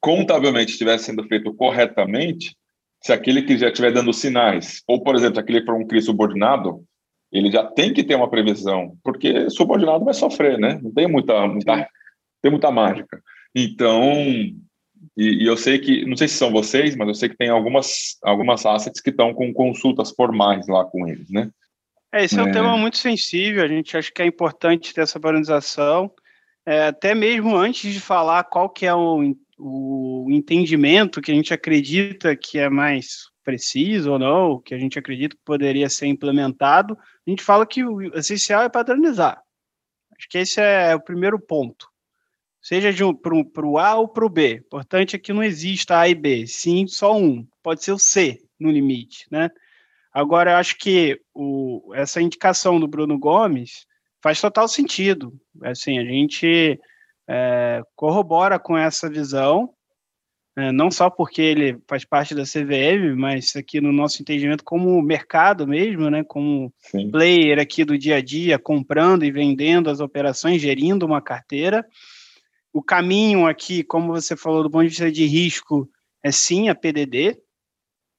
[0.00, 2.56] contabilmente estivesse sendo feito corretamente,
[3.02, 6.84] se aquele que já estiver dando sinais, ou, por exemplo, aquele for um CRI subordinado,
[7.32, 10.78] ele já tem que ter uma previsão, porque subordinado vai sofrer, né?
[10.82, 11.88] Não tem muita, muita,
[12.40, 13.20] tem muita mágica.
[13.54, 14.12] Então,
[15.16, 17.48] e, e, eu sei que, não sei se são vocês, mas eu sei que tem
[17.48, 21.50] algumas, algumas assets que estão com consultas formais lá com eles, né?
[22.12, 25.02] É, esse é, é um tema muito sensível, a gente acha que é importante ter
[25.02, 26.10] essa organização,
[26.66, 31.52] é, até mesmo antes de falar qual que é o, o entendimento que a gente
[31.52, 36.96] acredita que é mais preciso ou não, que a gente acredita que poderia ser implementado,
[37.26, 39.40] a gente fala que o essencial é padronizar.
[40.16, 41.86] Acho que esse é o primeiro ponto.
[42.62, 44.62] Seja um, para o A ou para o B.
[44.64, 47.46] Importante é que não exista A e B, sim só um.
[47.62, 49.50] Pode ser o C no limite, né?
[50.10, 53.84] Agora, eu acho que o, essa indicação do Bruno Gomes
[54.24, 55.38] faz total sentido.
[55.62, 56.80] Assim, a gente
[57.28, 59.68] é, corrobora com essa visão,
[60.56, 65.02] é, não só porque ele faz parte da CVM, mas aqui no nosso entendimento como
[65.02, 67.10] mercado mesmo, né, como Sim.
[67.10, 71.86] player aqui do dia a dia, comprando e vendendo as operações, gerindo uma carteira.
[72.72, 75.86] O caminho aqui, como você falou, do ponto de vista de risco,
[76.22, 77.36] é sim a PDD.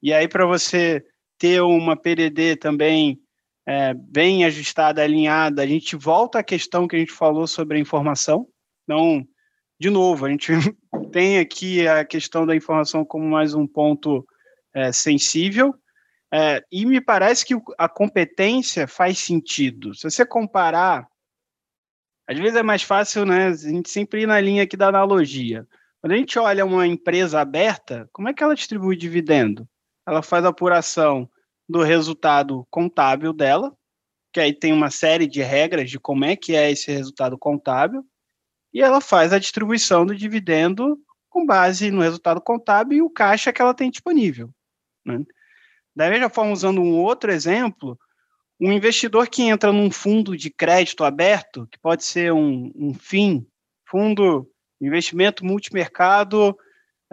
[0.00, 1.04] E aí, para você
[1.36, 3.20] ter uma PDD também
[3.66, 7.80] é, bem ajustada, alinhada, a gente volta à questão que a gente falou sobre a
[7.80, 8.46] informação.
[8.84, 9.26] Então,
[9.78, 10.52] de novo, a gente
[11.10, 14.24] tem aqui a questão da informação como mais um ponto
[14.72, 15.74] é, sensível,
[16.32, 19.94] é, e me parece que a competência faz sentido.
[19.94, 21.06] Se você comparar,
[22.28, 23.48] às vezes é mais fácil, né?
[23.48, 25.66] A gente sempre ir na linha aqui da analogia.
[26.00, 29.68] Quando a gente olha uma empresa aberta, como é que ela distribui dividendo?
[30.06, 31.28] Ela faz apuração
[31.68, 33.76] do resultado contábil dela,
[34.32, 38.04] que aí tem uma série de regras de como é que é esse resultado contábil,
[38.72, 40.98] e ela faz a distribuição do dividendo
[41.28, 44.50] com base no resultado contábil e o caixa que ela tem disponível.
[45.04, 45.24] Né?
[45.94, 47.98] Da mesma forma, usando um outro exemplo,
[48.60, 53.46] um investidor que entra num fundo de crédito aberto, que pode ser um, um FIM,
[53.88, 54.46] fundo
[54.80, 56.56] investimento multimercado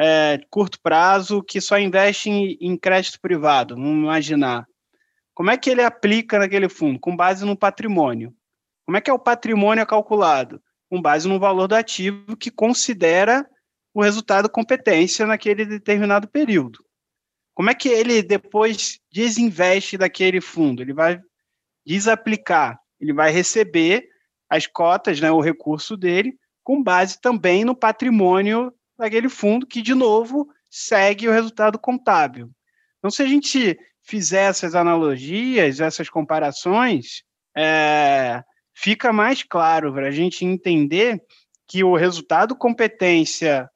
[0.04, 4.68] é, curto prazo que só investe em, em crédito privado, vamos imaginar.
[5.34, 7.00] Como é que ele aplica naquele fundo?
[7.00, 8.36] Com base no patrimônio.
[8.86, 10.62] Como é que é o patrimônio calculado?
[10.89, 13.48] Com base no valor do ativo que considera
[13.94, 16.84] o resultado competência naquele determinado período.
[17.56, 20.82] Como é que ele depois desinveste daquele fundo?
[20.82, 21.20] Ele vai
[21.86, 24.08] desaplicar, ele vai receber
[24.50, 29.93] as cotas, né, o recurso dele, com base também no patrimônio daquele fundo que, de
[29.93, 32.49] novo, segue o resultado contábil.
[32.97, 37.23] Então, se a gente fizer essas analogias, essas comparações,
[37.56, 41.21] é, fica mais claro para a gente entender
[41.67, 43.69] que o resultado competência,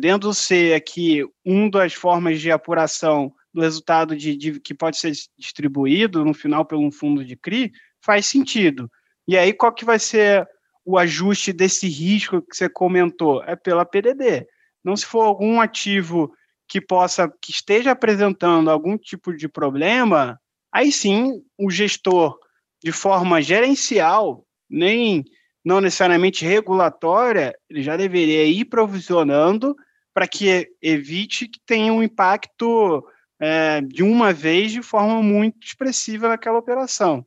[0.00, 5.12] dentro do aqui, uma das formas de apuração do resultado de, de, que pode ser
[5.38, 8.90] distribuído no final pelo fundo de CRI, faz sentido.
[9.26, 10.46] E aí, qual que vai ser
[10.84, 13.42] o ajuste desse risco que você comentou?
[13.44, 14.46] É pela PDD.
[14.84, 16.32] Não se for algum ativo
[16.68, 20.40] que possa, que esteja apresentando algum tipo de problema,
[20.72, 22.38] aí sim o gestor,
[22.82, 25.24] de forma gerencial, nem
[25.64, 29.76] não necessariamente regulatória, ele já deveria ir provisionando
[30.12, 33.06] para que evite que tenha um impacto
[33.40, 37.24] é, de uma vez de forma muito expressiva naquela operação.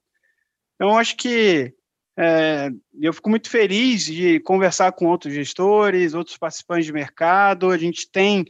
[0.76, 1.74] Então, acho que
[2.18, 2.70] é,
[3.02, 7.72] eu fico muito feliz de conversar com outros gestores, outros participantes de mercado.
[7.72, 8.46] A gente tem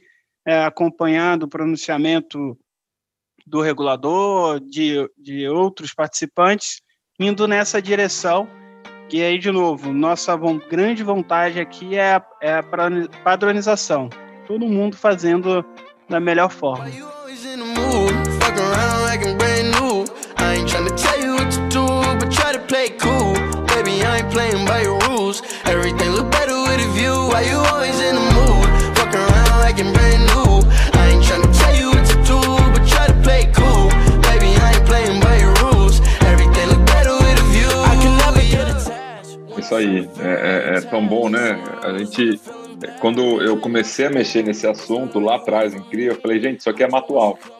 [0.46, 2.58] é, acompanhado o pronunciamento
[3.46, 6.82] do regulador, de, de outros participantes,
[7.20, 8.50] indo nessa direção
[9.12, 10.36] e aí, de novo, nossa
[10.68, 12.64] grande vontade aqui é a, é a
[13.24, 14.10] padronização.
[14.48, 15.64] Todo mundo fazendo
[16.10, 16.86] da melhor forma.
[25.66, 27.14] Everything look better with a view.
[27.32, 28.98] Why you always in the mood?
[28.98, 30.36] Fuck around like I'm brand new.
[39.66, 40.10] isso aí.
[40.20, 41.60] É, é, é, tão bom, né?
[41.82, 42.40] A gente,
[43.00, 46.70] quando eu comecei a mexer nesse assunto lá atrás, em CRIA, eu falei, gente, isso
[46.70, 47.52] aqui é mato alto.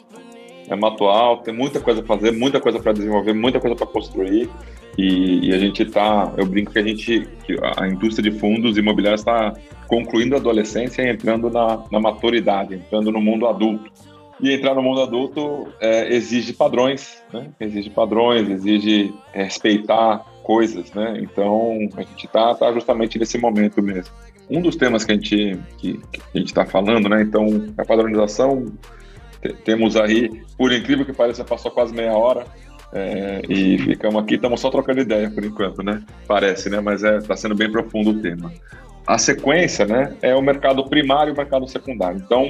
[0.68, 3.86] É mato alto, tem muita coisa a fazer, muita coisa para desenvolver, muita coisa para
[3.86, 4.50] construir.
[4.98, 8.78] E, e, a gente está, eu brinco que a gente, que a indústria de fundos
[8.78, 9.54] imobiliários está
[9.88, 13.92] concluindo a adolescência e entrando na, na maturidade, entrando no mundo adulto.
[14.42, 17.48] E entrar no mundo adulto é, exige padrões, né?
[17.60, 21.20] exige padrões, exige respeitar coisas, né?
[21.22, 24.14] Então a gente está tá justamente nesse momento mesmo.
[24.50, 27.22] Um dos temas que a gente que, que a gente está falando, né?
[27.22, 27.46] Então
[27.78, 28.66] a padronização
[29.64, 32.46] temos aí, por incrível que pareça, passou quase meia hora
[32.94, 36.02] é, e ficamos aqui, estamos só trocando ideia por enquanto, né?
[36.28, 36.80] Parece, né?
[36.80, 38.52] Mas está é, tá sendo bem profundo o tema.
[39.06, 40.16] A sequência, né?
[40.22, 42.22] É o mercado primário e o mercado secundário.
[42.24, 42.50] Então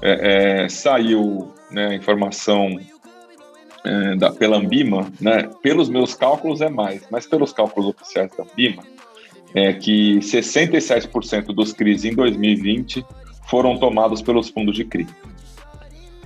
[0.00, 2.78] é, é saiu né, a informação
[3.84, 8.42] é, da, pela Ambima, né, pelos meus cálculos é mais, mas pelos cálculos oficiais da
[8.42, 8.82] Ambima,
[9.54, 13.04] é que 67% dos CRIs em 2020
[13.48, 15.06] foram tomados pelos fundos de CRI.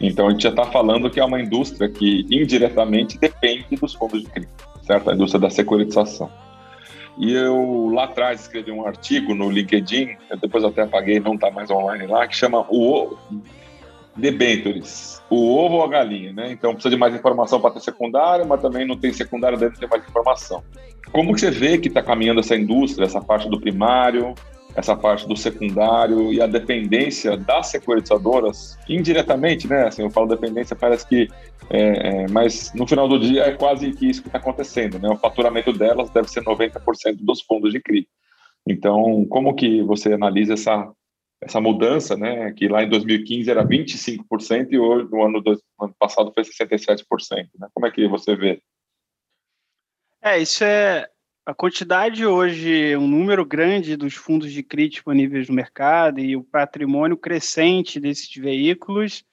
[0.01, 4.23] Então a gente já está falando que é uma indústria que indiretamente depende dos fundos
[4.23, 4.49] de CRI,
[4.87, 5.11] certo?
[5.11, 6.31] A indústria da securitização.
[7.19, 11.71] E eu lá atrás escrevi um artigo no LinkedIn, depois até apaguei, não está mais
[11.71, 13.15] online lá, que chama o
[14.17, 16.51] debentures, o ovo ou a galinha, né?
[16.51, 19.87] Então precisa de mais informação para ter secundário, mas também não tem secundário, deve ter
[19.87, 20.63] mais informação.
[21.13, 24.35] Como que você vê que está caminhando essa indústria, essa parte do primário,
[24.81, 29.87] essa parte do secundário e a dependência das securitizadoras, indiretamente, né?
[29.87, 31.29] Assim, eu falo dependência, parece que,
[31.71, 35.09] é, é, mas no final do dia é quase que isso que está acontecendo, né?
[35.09, 38.09] O faturamento delas deve ser 90% dos fundos de CRI.
[38.67, 40.91] Então, como que você analisa essa
[41.43, 45.87] essa mudança, né, que lá em 2015 era 25% e hoje no ano, do, no
[45.87, 47.05] ano passado foi 67%.
[47.59, 47.67] Né?
[47.73, 48.61] Como é que você vê?
[50.23, 51.09] É, isso é
[51.45, 56.45] a quantidade hoje, um número grande dos fundos de CRI disponíveis no mercado e o
[56.45, 59.25] patrimônio crescente desses veículos,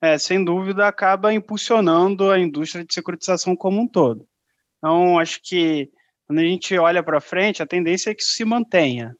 [0.00, 4.28] é, sem dúvida, acaba impulsionando a indústria de securitização como um todo.
[4.78, 5.90] Então, acho que
[6.26, 9.16] quando a gente olha para frente, a tendência é que isso se mantenha.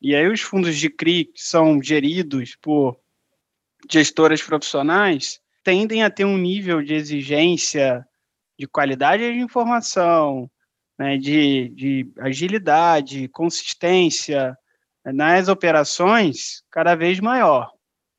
[0.00, 2.98] E aí os fundos de CRI, que são geridos por
[3.90, 8.06] gestoras profissionais, tendem a ter um nível de exigência
[8.58, 10.50] de qualidade de informação,
[10.98, 14.56] né, de, de agilidade, consistência
[15.04, 17.70] né, nas operações cada vez maior.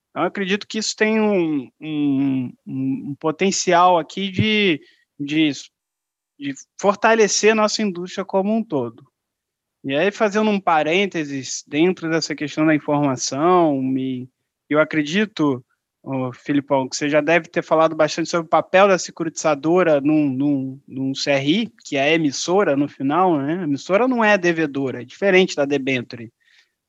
[0.10, 4.82] Então, acredito que isso tem um, um, um potencial aqui de,
[5.20, 5.52] de,
[6.40, 9.04] de fortalecer nossa indústria como um todo.
[9.84, 14.30] E aí, fazendo um parênteses dentro dessa questão da informação, me,
[14.70, 15.64] eu acredito,
[16.04, 20.30] oh, Filipão, que você já deve ter falado bastante sobre o papel da securitizadora num,
[20.30, 23.60] num, num CRI, que é a emissora no final, né?
[23.60, 26.32] A emissora não é devedora, é diferente da debenture.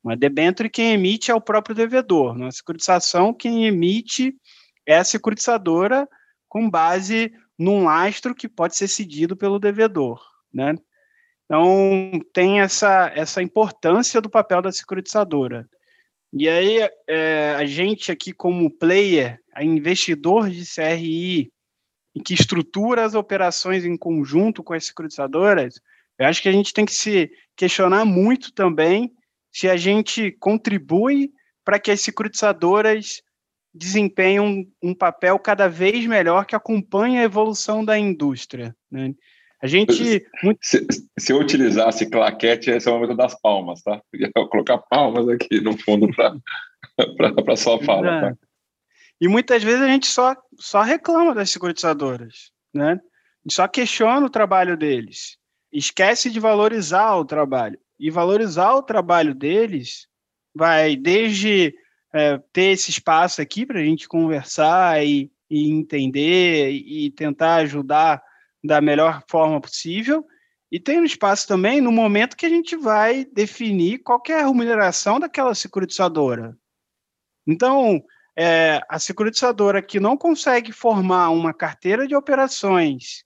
[0.02, 2.36] Uma debenture quem emite é o próprio devedor.
[2.36, 4.34] Na securitização, quem emite
[4.86, 6.08] é a securitizadora
[6.48, 10.20] com base num lastro que pode ser cedido pelo devedor,
[10.52, 10.74] né?
[11.44, 15.68] Então, tem essa, essa importância do papel da securitizadora.
[16.32, 21.50] E aí, é, a gente aqui, como player, a investidor de CRI,
[22.24, 25.80] que estrutura as operações em conjunto com as securitizadoras,
[26.18, 29.12] eu acho que a gente tem que se questionar muito também
[29.50, 31.32] se a gente contribui
[31.64, 33.22] para que as securitizadoras
[33.72, 38.76] desempenham um, um, papel cada vez melhor que acompanha a evolução da indústria.
[38.90, 39.14] Né?
[39.62, 39.92] A gente.
[40.62, 40.86] Se,
[41.18, 44.00] se, eu utilizasse claquete, esse é o momento das palmas, tá?
[44.12, 48.08] Eu ia colocar palmas aqui no fundo para sua fala.
[48.08, 48.20] É.
[48.20, 48.36] Tá?
[49.20, 52.92] E muitas vezes a gente só, só reclama das securitizadoras, né?
[52.92, 55.36] A gente só questiona o trabalho deles,
[55.70, 57.78] esquece de valorizar o trabalho.
[57.98, 60.08] E valorizar o trabalho deles
[60.54, 61.74] vai desde
[62.14, 68.22] é, ter esse espaço aqui para a gente conversar e, e entender e tentar ajudar
[68.62, 70.24] da melhor forma possível.
[70.70, 75.18] E tem um espaço também no momento que a gente vai definir qual é remuneração
[75.18, 76.56] daquela securitizadora.
[77.46, 78.00] Então,
[78.38, 83.24] é, a securitizadora que não consegue formar uma carteira de operações,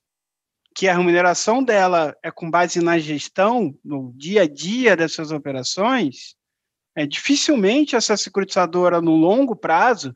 [0.75, 6.35] que a remuneração dela é com base na gestão, no dia a dia dessas operações,
[6.97, 10.15] é, dificilmente essa securitizadora no longo prazo,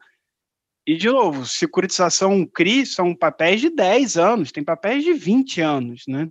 [0.88, 6.04] e de novo, securitização CRI são papéis de 10 anos, tem papéis de 20 anos,
[6.08, 6.30] né?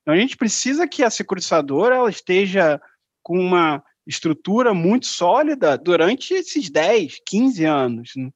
[0.00, 2.80] Então a gente precisa que a securitizadora ela esteja
[3.20, 8.12] com uma estrutura muito sólida durante esses 10, 15 anos.
[8.14, 8.30] Né?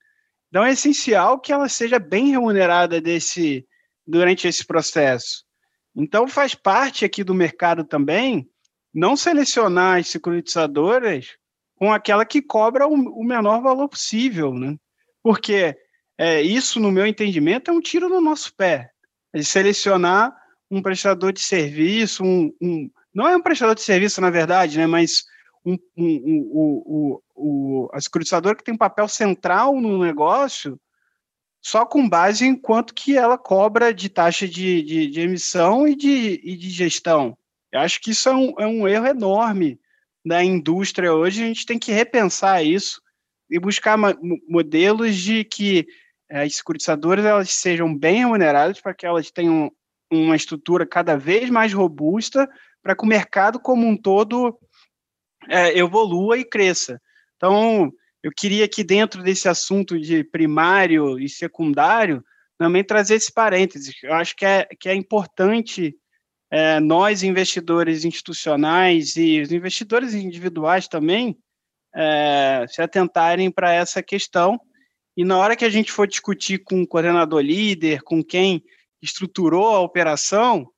[0.49, 3.65] Então é essencial que ela seja bem remunerada desse,
[4.05, 5.45] durante esse processo.
[5.95, 8.51] Então faz parte aqui do mercado também
[8.93, 11.37] não selecionar as securitizadoras
[11.77, 14.77] com aquela que cobra o, menor valor possível, né?
[15.23, 15.77] Porque
[16.19, 18.91] é, isso, no meu entendimento, é um tiro no nosso pé.
[19.33, 20.35] É selecionar
[20.71, 24.87] um prestador de serviço, um, um, não é um prestador de serviço, na verdade, né?
[24.87, 25.25] Mas
[25.65, 30.81] um, um, um, a securitizadora que tem um papel central no negócio
[31.63, 35.95] só com base em quanto que ela cobra de taxa de, de, de emissão e
[35.95, 37.37] de, e de gestão.
[37.71, 39.79] Eu acho que isso é um, é um erro enorme
[40.25, 43.01] da indústria hoje, a gente tem que repensar isso
[43.51, 43.99] e buscar
[44.49, 45.87] modelos de que
[46.29, 49.71] eh, as securitizadoras elas sejam bem remuneradas para que elas tenham
[50.11, 52.49] uma estrutura cada vez mais robusta
[52.83, 54.59] para que o mercado como um todo
[55.49, 57.01] é, evolua e cresça.
[57.37, 57.93] Então,
[58.23, 62.23] eu queria que dentro desse assunto de primário e secundário
[62.59, 63.95] também trazer esse parênteses.
[64.03, 65.97] Eu acho que é, que é importante
[66.51, 71.39] é, nós, investidores institucionais e os investidores individuais também,
[71.95, 74.61] é, se atentarem para essa questão.
[75.17, 78.63] E na hora que a gente for discutir com o coordenador líder, com quem
[79.03, 80.69] estruturou a operação,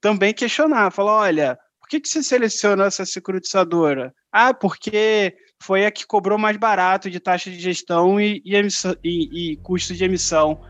[0.00, 4.14] também questionar, falar, olha, por que, que você selecionou essa securitizadora?
[4.32, 8.96] Ah, porque foi a que cobrou mais barato de taxa de gestão e, e, emissão,
[9.04, 10.60] e, e custo de emissão.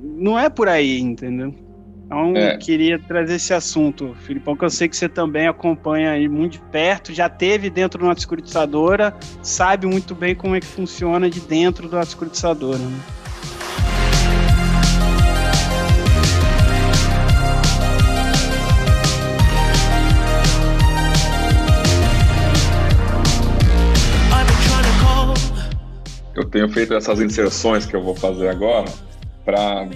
[0.00, 1.71] Não é por aí, entendeu?
[2.12, 2.58] Então, é.
[2.58, 6.58] queria trazer esse assunto, Filipão, que eu sei que você também acompanha aí muito de
[6.58, 11.40] perto, já teve dentro de uma securitizadora, sabe muito bem como é que funciona de
[11.40, 12.76] dentro da securitizadora.
[12.76, 13.00] Né?
[26.34, 28.84] Eu tenho feito essas inserções que eu vou fazer agora
[29.44, 29.88] para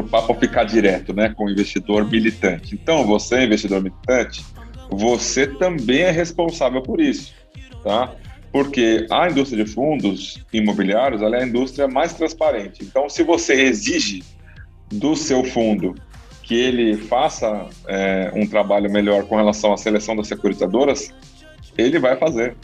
[0.00, 2.74] o papo ficar direto né, com o investidor militante.
[2.74, 4.44] Então, você, investidor militante,
[4.90, 7.32] você também é responsável por isso,
[7.82, 8.14] tá?
[8.52, 12.84] Porque a indústria de fundos imobiliários é a indústria mais transparente.
[12.84, 14.22] Então, se você exige
[14.90, 15.94] do seu fundo
[16.42, 21.14] que ele faça é, um trabalho melhor com relação à seleção das securitizadoras,
[21.78, 22.56] ele vai fazer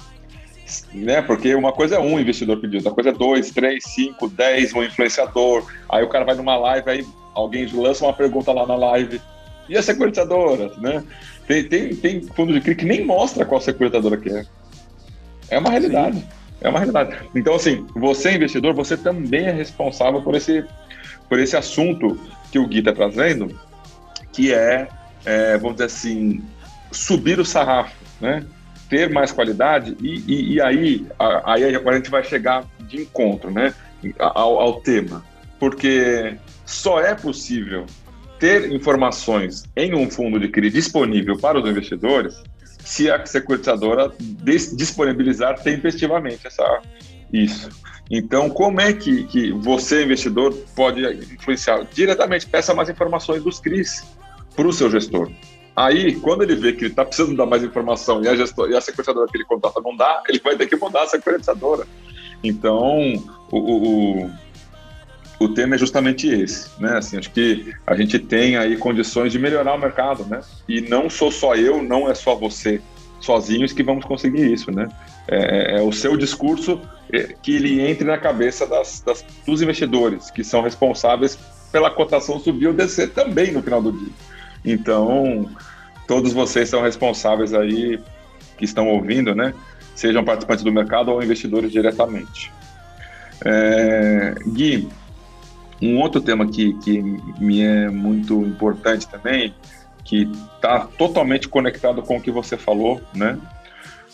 [0.93, 1.23] né?
[1.23, 4.83] Porque uma coisa é um investidor pediu, outra coisa é dois, três, cinco, dez, um
[4.83, 5.65] influenciador.
[5.89, 9.21] Aí o cara vai numa live, aí alguém lança uma pergunta lá na live.
[9.69, 11.05] E a securitizadora, né?
[11.47, 14.45] Tem, tem, tem fundo de CRI que nem mostra qual securitadora que é.
[15.51, 16.19] É uma realidade.
[16.19, 16.29] Sim.
[16.61, 17.17] É uma realidade.
[17.35, 20.65] Então, assim, você, investidor, você também é responsável por esse,
[21.29, 22.19] por esse assunto
[22.51, 23.59] que o Gui está trazendo,
[24.33, 24.89] que é,
[25.25, 26.43] é, vamos dizer assim,
[26.91, 28.45] subir o sarrafo, né?
[28.89, 31.07] Ter mais qualidade e, e, e aí,
[31.45, 33.75] aí agora a gente vai chegar de encontro né,
[34.19, 35.25] ao, ao tema,
[35.59, 37.87] porque só é possível
[38.39, 45.61] ter informações em um fundo de CRI disponível para os investidores se a securitizadora disponibilizar
[45.61, 46.81] tempestivamente essa,
[47.33, 47.69] isso.
[48.11, 51.03] Então, como é que, que você, investidor, pode
[51.35, 52.47] influenciar diretamente?
[52.47, 54.07] Peça mais informações dos CRIs
[54.57, 55.31] para o seu gestor.
[55.79, 58.77] Aí, quando ele vê que ele está precisando dar mais informação e a, gestor, e
[58.77, 61.87] a sequenciadora que ele contrata não dá, ele vai ter que mudar a sequenciadora.
[62.43, 62.99] Então,
[63.49, 64.31] o, o,
[65.39, 66.99] o tema é justamente esse, né?
[66.99, 70.41] Assim, acho que a gente tem aí condições de melhorar o mercado, né?
[70.69, 72.81] E não sou só eu, não é só você,
[73.21, 74.89] sozinhos que vamos conseguir isso, né?
[75.29, 76.81] É, é o seu discurso
[77.13, 81.39] é, que ele entre na cabeça das, das, dos investidores, que são responsáveis
[81.71, 84.13] pela cotação subir ou descer também no final do dia.
[84.65, 85.49] Então,
[86.07, 88.01] todos vocês são responsáveis aí,
[88.57, 89.55] que estão ouvindo, né?
[89.95, 92.53] Sejam participantes do mercado ou investidores diretamente.
[93.45, 94.89] É, Gui,
[95.81, 97.01] um outro tema que, que
[97.39, 99.55] me é muito importante também,
[100.05, 103.39] que está totalmente conectado com o que você falou, né?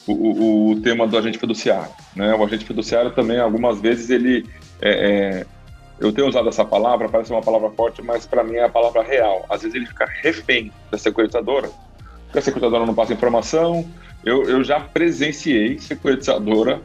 [0.07, 2.35] O, o, o, tema do agente fiduciário, né?
[2.35, 4.47] O agente fiduciário também, algumas vezes, ele...
[4.83, 5.47] É, é,
[5.99, 9.03] eu tenho usado essa palavra, parece uma palavra forte, mas para mim é a palavra
[9.03, 9.45] real.
[9.49, 11.71] Às vezes ele fica refém da securitizadora,
[12.27, 13.89] porque a securitizadora não passa informação.
[14.25, 16.81] Eu, eu já presenciei securitizadora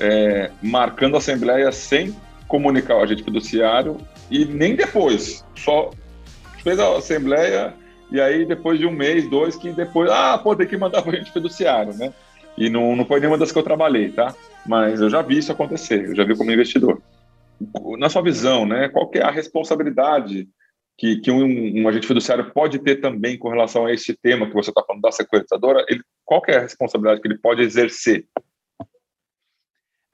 [0.00, 2.14] é, marcando assembleia sem
[2.48, 3.98] comunicar o agente fiduciário
[4.30, 5.90] e nem depois, só
[6.62, 7.74] fez a assembleia
[8.10, 11.10] e aí depois de um mês, dois, que depois, ah, pô, tem que mandar para
[11.10, 12.12] o agente fiduciário, né?
[12.56, 14.32] E não, não foi nenhuma das que eu trabalhei, tá?
[14.66, 17.00] Mas eu já vi isso acontecer, eu já vi como investidor.
[17.98, 20.48] Na sua visão, né, qual que é a responsabilidade
[20.96, 24.54] que, que um, um, agente fiduciário pode ter também com relação a esse tema que
[24.54, 25.84] você está falando da securitizadora?
[25.88, 28.26] Ele, qual que é a responsabilidade que ele pode exercer?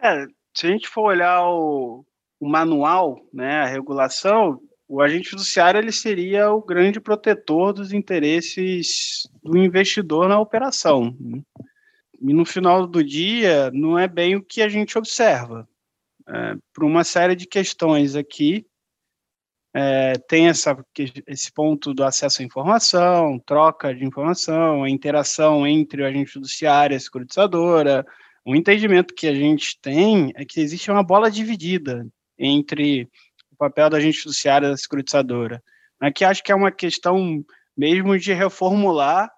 [0.01, 2.05] É, se a gente for olhar o,
[2.39, 9.29] o manual, né, a regulação, o agente fiduciário ele seria o grande protetor dos interesses
[9.43, 11.15] do investidor na operação.
[11.21, 11.41] Né?
[12.21, 15.69] E no final do dia, não é bem o que a gente observa.
[16.33, 18.65] É, por uma série de questões aqui,
[19.75, 20.77] é, tem essa,
[21.27, 26.95] esse ponto do acesso à informação, troca de informação, a interação entre o agente judiciário
[26.95, 28.07] e a securitizadora.
[28.45, 32.07] O entendimento que a gente tem é que existe uma bola dividida
[32.39, 33.09] entre
[33.53, 35.63] o papel do agente judiciário e da securitizadora.
[36.01, 37.45] Aqui acho que é uma questão
[37.77, 39.31] mesmo de reformular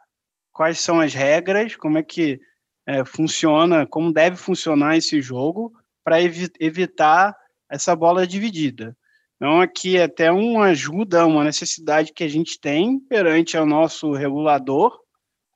[0.52, 2.38] quais são as regras, como é que
[2.86, 5.72] é, funciona, como deve funcionar esse jogo
[6.04, 7.34] para evi evitar
[7.70, 8.96] essa bola dividida.
[9.36, 14.96] Então, aqui até uma ajuda, uma necessidade que a gente tem perante o nosso regulador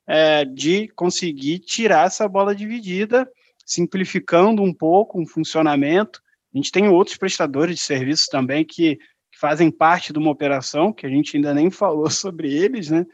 [0.05, 3.29] é, de conseguir tirar essa bola dividida,
[3.65, 6.21] simplificando um pouco o funcionamento
[6.53, 10.91] a gente tem outros prestadores de serviços também que, que fazem parte de uma operação,
[10.91, 13.05] que a gente ainda nem falou sobre eles, né?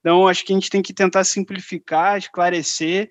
[0.00, 3.10] Então, acho que a gente tem que tentar simplificar, esclarecer,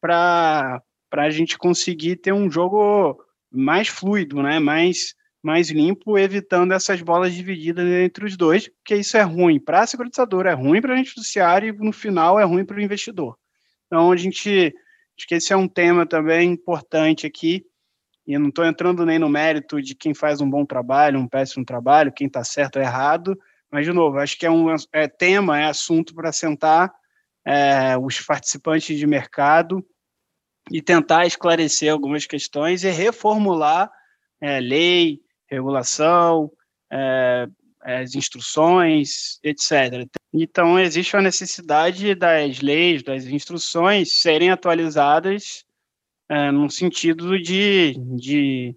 [0.00, 3.18] para a gente conseguir ter um jogo
[3.50, 4.58] mais fluido, né?
[4.58, 9.80] mais, mais limpo, evitando essas bolas divididas entre os dois, porque isso é ruim para
[9.80, 12.80] a securitizadora, é ruim para a gente judiciário e, no final, é ruim para o
[12.80, 13.36] investidor.
[13.86, 14.74] Então, a gente,
[15.18, 17.64] acho que esse é um tema também importante aqui,
[18.26, 21.64] e não estou entrando nem no mérito de quem faz um bom trabalho, um péssimo
[21.64, 23.38] trabalho, quem está certo ou errado,
[23.70, 26.92] mas, de novo, acho que é um é tema, é assunto para sentar
[27.46, 29.84] é, os participantes de mercado
[30.70, 33.90] e tentar esclarecer algumas questões e reformular
[34.40, 36.50] é, lei, regulação,
[36.90, 37.48] é,
[37.80, 40.06] as instruções, etc.
[40.32, 45.64] Então, existe a necessidade das leis, das instruções serem atualizadas
[46.28, 48.76] é, no sentido de, de,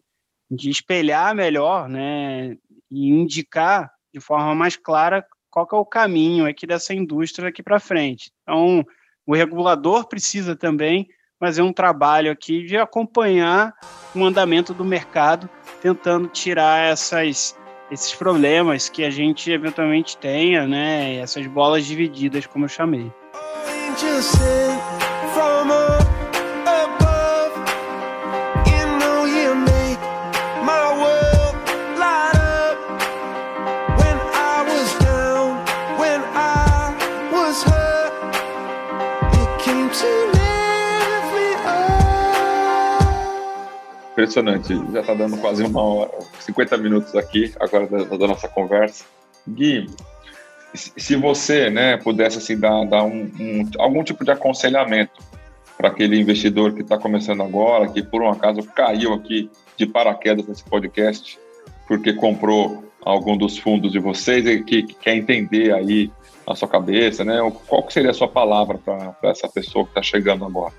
[0.49, 2.55] de espelhar melhor, né,
[2.89, 7.79] e indicar de forma mais clara qual é o caminho aqui dessa indústria aqui para
[7.79, 8.31] frente.
[8.41, 8.85] Então,
[9.25, 11.09] o regulador precisa também
[11.41, 13.73] fazer um trabalho aqui de acompanhar
[14.13, 15.49] o andamento do mercado,
[15.81, 17.57] tentando tirar essas,
[17.89, 23.11] esses problemas que a gente eventualmente tenha, né, essas bolas divididas, como eu chamei.
[44.22, 44.74] Impressionante.
[44.93, 49.05] Já está dando quase uma hora, 50 minutos aqui, agora da, da nossa conversa.
[49.47, 49.89] Gui,
[50.74, 55.22] se você né, pudesse assim, dar, dar um, um, algum tipo de aconselhamento
[55.78, 60.47] para aquele investidor que está começando agora, que por um acaso caiu aqui de paraquedas
[60.47, 61.39] nesse podcast,
[61.88, 66.11] porque comprou algum dos fundos de vocês e que, que quer entender aí
[66.45, 67.39] a sua cabeça, né?
[67.67, 70.74] Qual que seria a sua palavra para essa pessoa que está chegando agora?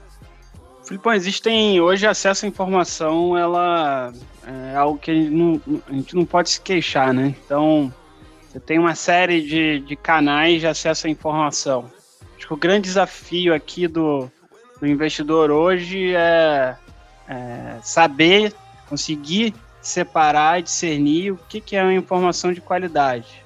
[0.92, 4.12] Filipão, existem hoje acesso à informação, ela
[4.46, 7.34] é algo que a gente não, a gente não pode se queixar, né?
[7.46, 7.90] Então,
[8.46, 11.90] você tem uma série de, de canais de acesso à informação.
[12.36, 14.30] Acho que o grande desafio aqui do,
[14.78, 16.76] do investidor hoje é,
[17.26, 18.52] é saber,
[18.86, 23.42] conseguir separar e discernir o que, que é uma informação de qualidade.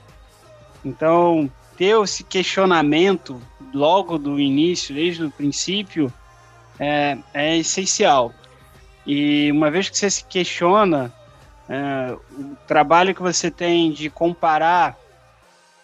[0.84, 3.40] Então, ter esse questionamento
[3.72, 6.12] logo do início, desde o princípio,
[6.78, 8.32] é, é essencial.
[9.06, 11.12] E uma vez que você se questiona
[11.68, 14.98] é, o trabalho que você tem de comparar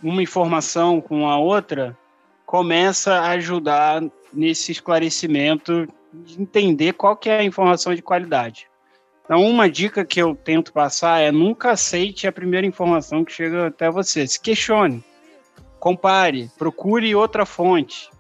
[0.03, 1.97] uma informação com a outra,
[2.45, 8.67] começa a ajudar nesse esclarecimento de entender qual que é a informação de qualidade.
[9.25, 13.69] Então, uma dica que eu tento passar é nunca aceite a primeira informação que chega
[13.69, 14.27] até você.
[14.27, 15.03] Se questione,
[15.79, 18.11] compare, procure outra fonte.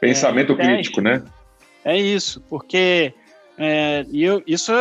[0.00, 1.22] Pensamento é, crítico, né?
[1.84, 3.14] É isso, porque
[3.56, 4.72] é, eu, isso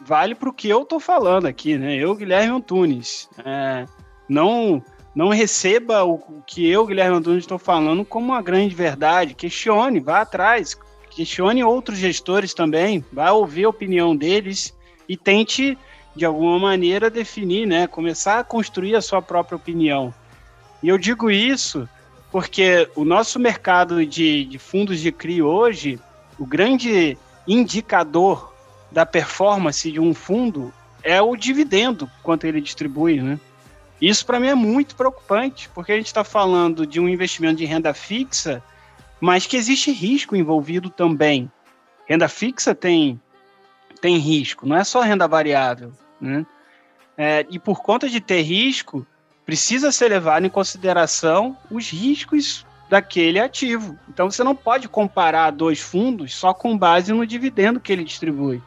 [0.00, 1.96] vale para o que eu estou falando aqui, né?
[1.96, 3.28] Eu, Guilherme Antunes.
[3.44, 3.86] É,
[4.28, 4.82] não,
[5.14, 9.34] não receba o que eu, Guilherme Antunes, estou falando como uma grande verdade.
[9.34, 10.78] Questione, vá atrás.
[11.10, 13.04] Questione outros gestores também.
[13.12, 14.76] Vá ouvir a opinião deles
[15.08, 15.76] e tente,
[16.14, 17.86] de alguma maneira, definir, né?
[17.86, 20.14] Começar a construir a sua própria opinião.
[20.82, 21.88] E eu digo isso
[22.30, 25.98] porque o nosso mercado de, de fundos de CRI hoje,
[26.40, 28.52] o grande indicador
[28.90, 30.72] da performance de um fundo
[31.02, 33.38] é o dividendo, quanto ele distribui, né?
[34.00, 37.66] Isso para mim é muito preocupante, porque a gente está falando de um investimento de
[37.66, 38.62] renda fixa,
[39.20, 41.52] mas que existe risco envolvido também.
[42.08, 43.20] Renda fixa tem
[44.00, 45.92] tem risco, não é só renda variável.
[46.18, 46.46] Né?
[47.18, 49.06] É, e por conta de ter risco,
[49.44, 53.96] precisa ser levado em consideração os riscos daquele ativo.
[54.08, 58.60] Então você não pode comparar dois fundos só com base no dividendo que ele distribui.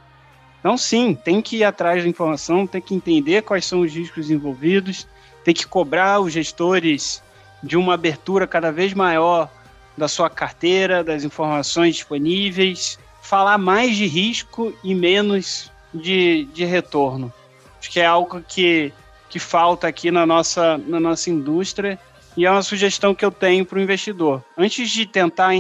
[0.62, 4.32] Então, sim, tem que ir atrás da informação, tem que entender quais são os riscos
[4.32, 5.06] envolvidos,
[5.44, 7.22] tem que cobrar os gestores
[7.62, 9.52] de uma abertura cada vez maior
[9.98, 17.32] da sua carteira, das informações disponíveis, falar mais de risco e menos de, de retorno.
[17.78, 18.94] Acho que é algo que,
[19.30, 22.00] que falta aqui na nossa, na nossa indústria
[22.36, 24.44] e é uma sugestão que eu tenho para o investidor.
[24.58, 25.52] Antes de tentar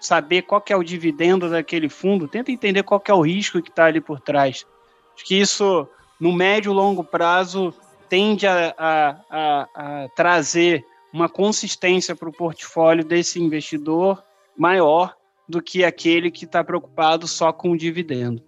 [0.00, 3.86] saber qual é o dividendo daquele fundo, tenta entender qual é o risco que está
[3.86, 4.66] ali por trás.
[5.14, 5.88] Acho que isso,
[6.20, 7.74] no médio e longo prazo,
[8.08, 14.22] tende a, a, a, a trazer uma consistência para o portfólio desse investidor
[14.56, 15.14] maior
[15.48, 18.42] do que aquele que está preocupado só com o dividendo.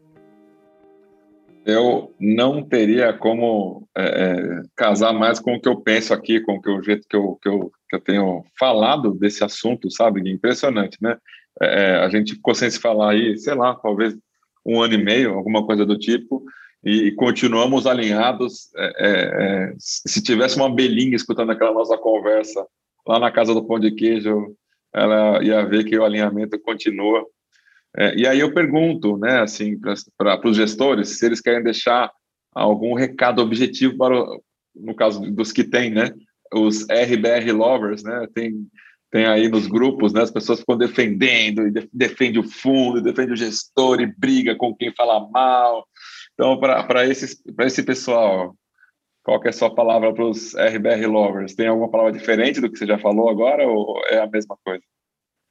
[1.65, 6.59] Eu não teria como é, é, casar mais com o que eu penso aqui, com
[6.59, 10.29] o, jeito que eu, que, eu, que eu tenho falado desse assunto, sabe?
[10.31, 11.19] Impressionante, né?
[11.61, 14.17] É, é, a gente ficou sem se falar aí, sei lá, talvez
[14.65, 16.43] um ano e meio, alguma coisa do tipo,
[16.85, 18.71] e continuamos alinhados.
[18.77, 22.67] É, é, se tivesse uma abelhinha escutando aquela nossa conversa
[23.07, 24.55] lá na casa do pão de queijo,
[24.93, 27.25] ela ia ver que o alinhamento continua.
[27.97, 29.79] É, e aí eu pergunto, né, assim,
[30.17, 32.11] para os gestores, se eles querem deixar
[32.55, 34.43] algum recado objetivo para, o,
[34.75, 36.13] no caso dos que tem, né,
[36.53, 38.67] os RBR lovers, né, tem
[39.13, 43.37] tem aí nos grupos, né, as pessoas ficam defendendo e defende o fundo, defende o
[43.37, 45.85] gestor e briga com quem fala mal.
[46.33, 48.55] Então, para esse pessoal,
[49.23, 51.55] qual que é a sua palavra para os RBR lovers?
[51.55, 54.83] Tem alguma palavra diferente do que você já falou agora ou é a mesma coisa?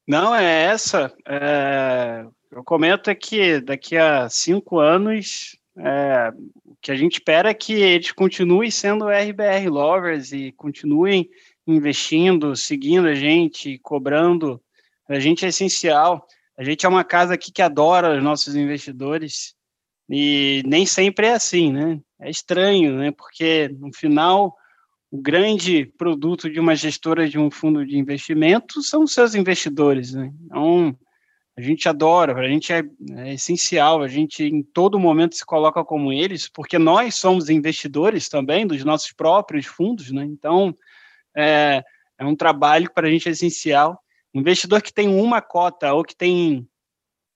[0.10, 1.14] Não, é essa.
[1.24, 6.34] É, eu comento é que daqui a cinco anos é,
[6.66, 11.30] o que a gente espera é que eles continuem sendo RBR lovers e continuem
[11.68, 14.60] investindo, seguindo a gente, cobrando.
[15.08, 16.26] A gente é essencial.
[16.58, 19.54] A gente é uma casa aqui que adora os nossos investidores
[20.10, 22.02] e nem sempre é assim, né?
[22.20, 23.12] É estranho, né?
[23.12, 24.58] Porque no final
[25.12, 30.32] o grande produto de uma gestora de um fundo de investimento são seus investidores, né?
[30.46, 30.96] Então
[31.58, 32.84] a gente adora, a gente é,
[33.18, 38.30] é, essencial, a gente em todo momento se coloca como eles, porque nós somos investidores
[38.30, 40.24] também dos nossos próprios fundos, né?
[40.24, 40.74] Então
[41.36, 41.84] é,
[42.18, 44.00] é um trabalho para a gente é essencial.
[44.34, 46.68] Investidor que tem uma cota ou que tem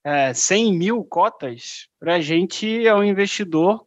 [0.05, 3.85] é, 100 mil cotas, para a gente é um investidor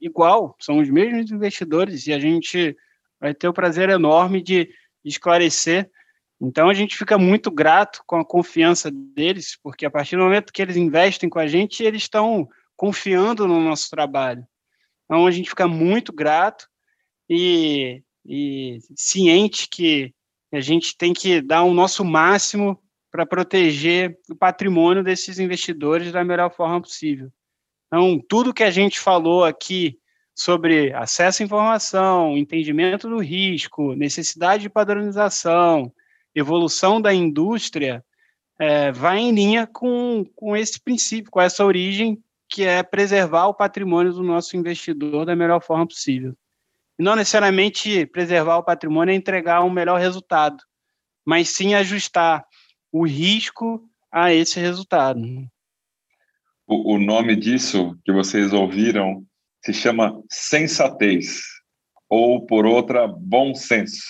[0.00, 2.76] igual, são os mesmos investidores e a gente
[3.22, 4.68] vai ter o prazer enorme de
[5.04, 5.88] esclarecer.
[6.40, 10.52] Então a gente fica muito grato com a confiança deles, porque a partir do momento
[10.52, 14.44] que eles investem com a gente, eles estão confiando no nosso trabalho.
[15.04, 16.66] Então a gente fica muito grato
[17.30, 20.12] e, e ciente que
[20.52, 26.24] a gente tem que dar o nosso máximo para proteger o patrimônio desses investidores da
[26.24, 27.30] melhor forma possível.
[27.86, 29.98] Então, tudo que a gente falou aqui
[30.42, 35.92] sobre acesso à informação, entendimento do risco, necessidade de padronização,
[36.34, 38.04] evolução da indústria,
[38.58, 43.54] é, vai em linha com, com esse princípio, com essa origem, que é preservar o
[43.54, 46.34] patrimônio do nosso investidor da melhor forma possível.
[46.98, 50.56] E não necessariamente preservar o patrimônio é entregar um melhor resultado,
[51.24, 52.44] mas sim ajustar
[52.90, 55.20] o risco a esse resultado.
[56.66, 59.24] o, o nome disso que vocês ouviram
[59.64, 61.42] se chama sensatez,
[62.08, 64.02] ou por outra, bom senso,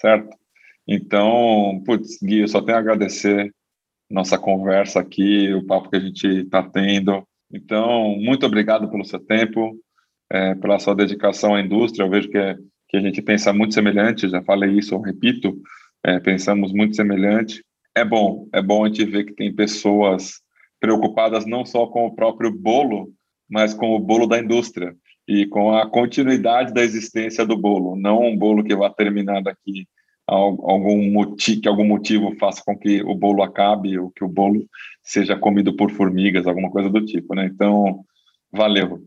[0.00, 0.36] certo?
[0.86, 3.52] Então, putz, Gui, eu só tenho a agradecer
[4.10, 7.22] nossa conversa aqui, o papo que a gente está tendo.
[7.52, 9.78] Então, muito obrigado pelo seu tempo,
[10.30, 12.04] é, pela sua dedicação à indústria.
[12.04, 12.56] Eu vejo que, é,
[12.88, 15.60] que a gente pensa muito semelhante, já falei isso, eu repito,
[16.04, 17.62] é, pensamos muito semelhante.
[17.94, 20.40] É bom, é bom a gente ver que tem pessoas
[20.80, 23.12] preocupadas não só com o próprio bolo,
[23.48, 24.94] mas com o bolo da indústria
[25.26, 29.86] e com a continuidade da existência do bolo, não um bolo que vá terminar daqui
[30.28, 34.66] algum motivo, que algum motivo faça com que o bolo acabe ou que o bolo
[35.02, 37.46] seja comido por formigas, alguma coisa do tipo, né?
[37.46, 38.04] Então,
[38.52, 39.02] valeu.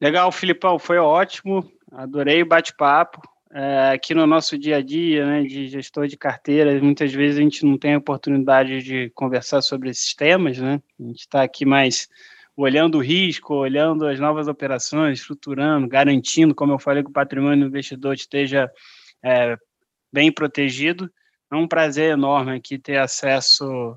[0.00, 3.20] Legal, Filipão, foi ótimo, adorei o bate-papo.
[3.52, 7.42] É, aqui no nosso dia a dia, né, de gestor de carteira, muitas vezes a
[7.42, 10.80] gente não tem a oportunidade de conversar sobre esses temas, né?
[11.00, 12.08] A gente está aqui mais
[12.62, 17.64] olhando o risco, olhando as novas operações, estruturando, garantindo, como eu falei, que o patrimônio
[17.64, 18.70] do investidor esteja
[19.24, 19.56] é,
[20.12, 21.10] bem protegido.
[21.50, 23.96] É um prazer enorme aqui ter acesso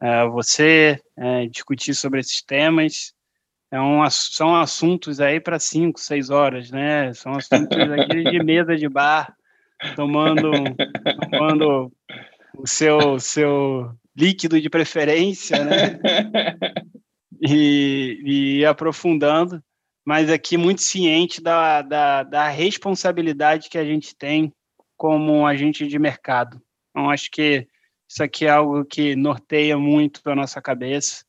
[0.00, 3.12] é, a você, é, discutir sobre esses temas.
[3.70, 7.12] É um, são assuntos aí para cinco, seis horas, né?
[7.12, 9.34] São assuntos aqui de mesa de bar,
[9.94, 10.50] tomando,
[11.30, 11.92] tomando
[12.56, 16.00] o seu, seu líquido de preferência, né?
[17.40, 19.62] E, e aprofundando,
[20.04, 24.52] mas aqui muito ciente da, da, da responsabilidade que a gente tem
[24.96, 26.60] como agente de mercado.
[26.90, 27.68] Então, acho que
[28.08, 31.24] isso aqui é algo que norteia muito a nossa cabeça.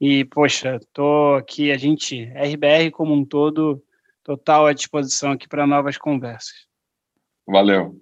[0.00, 3.82] E, poxa, tô aqui, a gente, RBR como um todo,
[4.22, 6.66] total à disposição aqui para novas conversas.
[7.46, 8.00] Valeu.